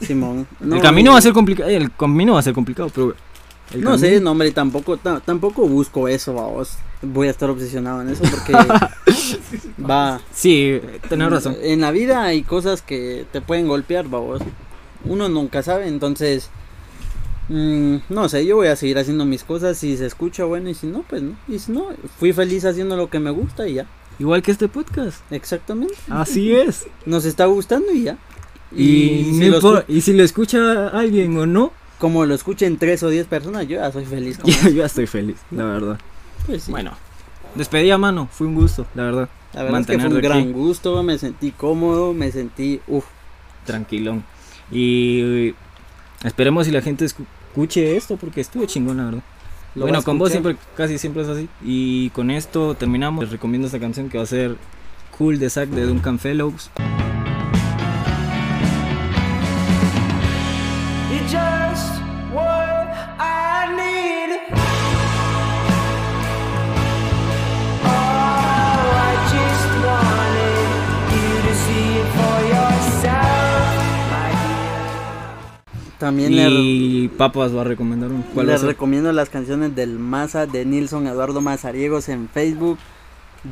Simón. 0.00 0.46
el 0.60 0.68
No, 0.68 0.80
camino 0.80 1.10
y- 1.10 1.12
va 1.12 1.18
a 1.18 1.22
ser 1.22 1.32
complicado, 1.32 1.68
el 1.70 1.90
camino 1.94 2.34
va 2.34 2.40
a 2.40 2.42
ser 2.42 2.54
complicado, 2.54 2.90
pero 2.94 3.14
el 3.72 3.80
No 3.82 3.90
camino- 3.92 3.98
sé, 3.98 4.20
no, 4.20 4.30
hombre, 4.32 4.50
tampoco, 4.52 4.96
ta- 4.96 5.20
tampoco 5.20 5.66
busco 5.68 6.08
eso, 6.08 6.34
vamos. 6.34 6.72
Voy 7.02 7.28
a 7.28 7.30
estar 7.30 7.48
obsesionado 7.50 8.02
en 8.02 8.08
eso 8.10 8.22
porque 8.30 8.52
va. 9.90 10.20
Sí, 10.32 10.80
tenés 11.08 11.30
razón. 11.30 11.56
En 11.62 11.80
la 11.80 11.90
vida 11.90 12.22
hay 12.24 12.42
cosas 12.42 12.82
que 12.82 13.26
te 13.32 13.40
pueden 13.40 13.68
golpear, 13.68 14.08
vamos. 14.08 14.40
Uno 15.04 15.28
nunca 15.28 15.62
sabe, 15.62 15.86
entonces. 15.88 16.50
mm, 17.48 17.96
no 18.10 18.28
sé, 18.28 18.44
yo 18.44 18.56
voy 18.56 18.66
a 18.68 18.76
seguir 18.76 18.98
haciendo 18.98 19.24
mis 19.24 19.44
cosas. 19.44 19.78
Si 19.78 19.96
se 19.96 20.06
escucha, 20.06 20.44
bueno, 20.44 20.68
y 20.68 20.74
si 20.74 20.86
no, 20.86 21.02
pues 21.08 21.22
no. 21.22 21.34
Y 21.48 21.58
si 21.58 21.72
no, 21.72 21.86
fui 22.18 22.32
feliz 22.32 22.64
haciendo 22.64 22.96
lo 22.96 23.08
que 23.10 23.20
me 23.20 23.30
gusta 23.30 23.66
y 23.68 23.74
ya. 23.74 23.86
Igual 24.18 24.42
que 24.42 24.50
este 24.50 24.66
podcast. 24.68 25.20
Exactamente. 25.30 25.94
Así 26.10 26.52
es. 26.52 26.86
Nos 27.06 27.24
está 27.24 27.46
gustando 27.46 27.92
y 27.92 28.02
ya. 28.04 28.18
Y, 28.76 29.24
si 29.38 29.48
no 29.50 29.60
lo 29.60 29.84
y 29.88 30.00
si 30.02 30.12
lo 30.12 30.22
escucha 30.22 30.88
alguien 30.88 31.36
o 31.38 31.46
no, 31.46 31.72
como 31.98 32.26
lo 32.26 32.34
escuchen 32.34 32.76
tres 32.78 33.02
o 33.02 33.08
diez 33.08 33.26
personas, 33.26 33.66
yo 33.66 33.76
ya 33.78 33.90
soy 33.90 34.04
feliz. 34.04 34.38
Como 34.38 34.52
yo 34.64 34.68
ya 34.70 34.86
estoy 34.86 35.06
feliz, 35.06 35.36
la 35.50 35.64
verdad. 35.64 35.98
pues 36.46 36.64
sí. 36.64 36.70
Bueno, 36.70 36.92
despedida 37.54 37.96
mano, 37.98 38.28
fue 38.30 38.46
un 38.46 38.54
gusto, 38.54 38.86
la 38.94 39.04
verdad. 39.04 39.28
La 39.54 39.62
verdad 39.62 39.80
es 39.80 39.86
que 39.86 39.92
fue 39.94 39.96
un 40.08 40.12
mantenerte 40.12 40.28
aquí. 40.38 40.42
gran 40.42 40.52
gusto, 40.52 41.02
me 41.02 41.18
sentí 41.18 41.50
cómodo, 41.52 42.12
me 42.12 42.30
sentí, 42.30 42.80
uff, 42.86 43.04
Tranquilón. 43.64 44.22
Y 44.70 45.54
esperemos 46.24 46.66
si 46.66 46.72
la 46.72 46.82
gente 46.82 47.04
escu- 47.06 47.24
escuche 47.48 47.96
esto 47.96 48.16
porque 48.16 48.40
estuvo 48.42 48.66
chingón, 48.66 48.98
la 48.98 49.04
verdad. 49.06 49.22
Lo 49.74 49.82
bueno, 49.82 50.02
con 50.02 50.18
vos 50.18 50.30
siempre, 50.30 50.56
casi 50.76 50.98
siempre 50.98 51.22
es 51.22 51.28
así. 51.28 51.48
Y 51.64 52.10
con 52.10 52.30
esto 52.30 52.74
terminamos. 52.74 53.24
Les 53.24 53.32
recomiendo 53.32 53.66
esta 53.66 53.78
canción 53.78 54.08
que 54.08 54.18
va 54.18 54.24
a 54.24 54.26
ser 54.26 54.56
Cool 55.16 55.38
de 55.38 55.50
Zack 55.50 55.68
de 55.70 55.84
Duncan 55.86 56.18
Fellows. 56.18 56.70
También 75.98 76.36
le, 76.36 76.48
Y 76.48 77.08
Papas 77.08 77.54
va 77.54 77.62
a 77.62 77.64
recomendar 77.64 78.10
un. 78.12 78.22
¿Cuál 78.22 78.46
les 78.46 78.62
recomiendo 78.62 79.12
las 79.12 79.28
canciones 79.28 79.74
del 79.74 79.98
Maza 79.98 80.46
de 80.46 80.64
Nilson 80.64 81.06
Eduardo 81.06 81.40
Mazariegos 81.40 82.08
en 82.08 82.28
Facebook. 82.28 82.78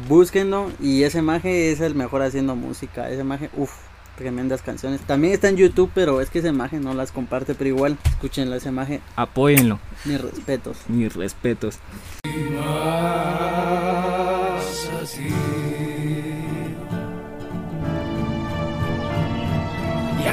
Búsquenlo 0.08 0.70
y 0.80 1.02
ese 1.04 1.22
maje 1.22 1.70
es 1.72 1.80
el 1.80 1.94
mejor 1.94 2.22
haciendo 2.22 2.56
música. 2.56 3.08
Ese 3.10 3.24
maje, 3.24 3.50
uff, 3.56 3.70
tremendas 4.16 4.62
canciones. 4.62 5.00
También 5.00 5.32
está 5.32 5.48
en 5.48 5.56
YouTube, 5.56 5.90
pero 5.94 6.20
es 6.20 6.30
que 6.30 6.40
ese 6.40 6.52
maje 6.52 6.78
no 6.80 6.94
las 6.94 7.12
comparte, 7.12 7.54
pero 7.54 7.68
igual, 7.68 7.96
escúchenlo, 8.04 8.56
ese 8.56 8.70
maje, 8.72 9.00
Apóyenlo. 9.14 9.78
mis 10.04 10.20
respetos. 10.20 10.78
Mis 10.88 11.14
respetos. 11.14 11.78
Y 12.24 12.46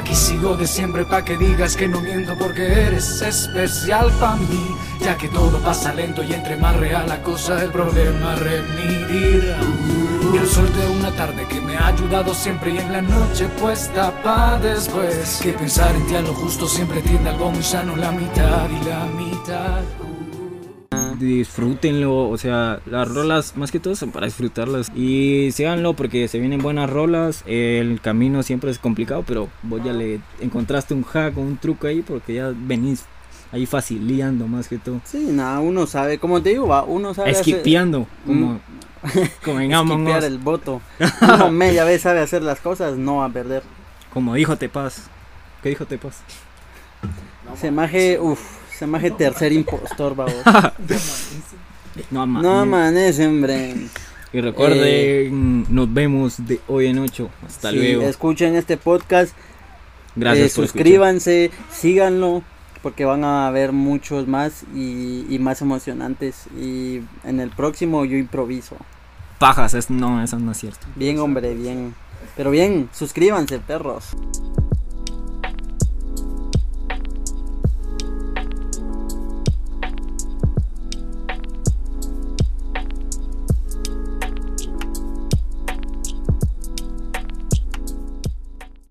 aquí 0.04 0.16
sigo 0.16 0.58
de 0.58 0.68
siempre 0.68 1.06
pa' 1.06 1.24
que 1.24 1.38
digas 1.38 1.78
que 1.78 1.88
no 1.88 2.02
miento 2.02 2.38
porque 2.38 2.66
eres 2.88 3.22
especial 3.22 4.12
pa' 4.20 4.36
mí. 4.36 4.76
Ya 5.00 5.18
que 5.18 5.30
todo 5.30 5.60
pasa 5.60 5.94
lento 5.94 6.22
y 6.24 6.34
entre 6.34 6.58
más 6.58 6.76
real 6.76 7.08
la 7.08 7.22
cosa, 7.22 7.64
el 7.64 7.72
problema 7.72 8.36
remitir. 8.36 9.56
Y 10.34 10.38
el 10.38 10.48
sol 10.48 10.70
de 10.74 10.88
una 10.88 11.12
tarde 11.12 11.46
que 11.48 11.62
me 11.62 11.78
ha 11.78 11.88
ayudado 11.88 12.34
siempre 12.34 12.72
y 12.72 12.80
en 12.80 12.92
la 12.92 13.02
noche 13.02 13.48
puesta 13.62 14.12
pa' 14.24 14.60
después. 14.60 15.40
Que 15.42 15.54
pensar 15.54 15.96
en 15.96 16.06
ti 16.06 16.16
a 16.16 16.22
lo 16.22 16.34
justo 16.34 16.68
siempre 16.68 17.02
tiende 17.02 17.30
algo 17.30 17.52
muy 17.52 17.64
sano, 17.64 17.96
la 17.96 18.12
mitad 18.12 18.70
y 18.70 18.84
la 18.84 19.06
mitad. 19.06 20.13
Disfrútenlo, 21.20 22.30
o 22.30 22.38
sea, 22.38 22.80
las 22.86 23.08
rolas 23.08 23.56
más 23.58 23.72
que 23.72 23.80
todo 23.80 23.96
son 23.96 24.12
para 24.12 24.26
disfrutarlas. 24.26 24.92
Y 24.96 25.50
síganlo 25.52 25.94
porque 25.94 26.28
se 26.28 26.40
vienen 26.40 26.62
buenas 26.62 26.90
rolas. 26.90 27.44
El 27.46 28.00
camino 28.02 28.44
siempre 28.44 28.72
es 28.72 28.80
complicado, 28.80 29.24
pero 29.28 29.50
vos 29.64 29.82
ya 29.84 29.94
le 29.94 30.20
encontraste 30.42 30.94
un 30.94 31.04
hack 31.04 31.38
o 31.38 31.42
un 31.42 31.58
truco 31.58 31.88
ahí 31.88 32.02
porque 32.02 32.34
ya 32.36 32.52
venís 32.56 33.06
ahí 33.52 33.66
facilitando 33.66 34.48
más 34.48 34.68
que 34.68 34.78
todo. 34.80 35.00
Sí, 35.06 35.28
nada, 35.32 35.60
uno 35.60 35.86
sabe, 35.86 36.18
como 36.18 36.42
te 36.42 36.50
digo, 36.50 36.68
va, 36.68 36.84
uno 36.84 37.14
sabe 37.14 37.32
hacer- 37.32 37.42
Esquipeando, 37.42 38.08
como, 38.26 38.60
como 39.46 39.60
en 39.60 39.72
esquipear 39.72 40.24
el 40.24 40.38
voto. 40.40 40.82
Uno 41.22 41.52
media 41.52 41.84
vez 41.84 42.02
sabe 42.02 42.20
hacer 42.22 42.42
las 42.42 42.60
cosas, 42.60 42.98
no 42.98 43.18
va 43.18 43.26
a 43.26 43.30
perder. 43.30 43.62
Como 44.12 44.34
dijo 44.34 44.58
Tepaz. 44.58 45.04
¿Qué 45.62 45.70
dijo 45.70 45.86
Tepaz? 45.86 46.22
Se 47.60 47.70
maje, 47.70 48.20
uff, 48.20 48.40
se 48.84 48.88
maje 48.88 49.12
tercer 49.12 49.54
impostor, 49.54 50.16
babo. 50.18 50.32
No, 52.12 52.28
ma- 52.28 52.42
No 52.42 52.60
amanece, 52.60 53.28
hombre. 53.28 53.76
Y 54.34 54.42
recuerden, 54.42 55.66
nos 55.70 55.94
vemos 55.94 56.36
de 56.46 56.60
hoy 56.68 56.88
en 56.88 57.00
8. 57.00 57.30
Hasta 57.46 57.70
Sí, 57.70 57.76
luego. 57.78 58.02
escuchen 58.04 58.56
este 58.56 58.78
podcast, 58.78 59.34
Gracias 60.16 60.52
eh, 60.52 60.56
por 60.56 60.66
suscríbanse, 60.68 61.52
síganlo, 61.72 62.42
porque 62.82 63.06
van 63.06 63.24
a 63.24 63.48
haber 63.48 63.72
muchos 63.72 64.28
más 64.28 64.64
y, 64.76 65.26
y 65.30 65.40
más 65.40 65.62
emocionantes. 65.62 66.46
Y 66.60 67.02
en 67.24 67.40
el 67.40 67.52
próximo 67.52 68.06
yo 68.06 68.18
improviso. 68.18 68.76
Pajas, 69.40 69.74
es, 69.76 69.90
no, 69.90 70.24
eso 70.24 70.40
no 70.40 70.52
es 70.52 70.58
cierto. 70.58 70.88
Bien, 70.96 71.20
hombre, 71.20 71.54
bien. 71.54 71.94
Pero 72.36 72.50
bien, 72.52 72.90
suscríbanse, 72.92 73.60
perros. 73.60 74.06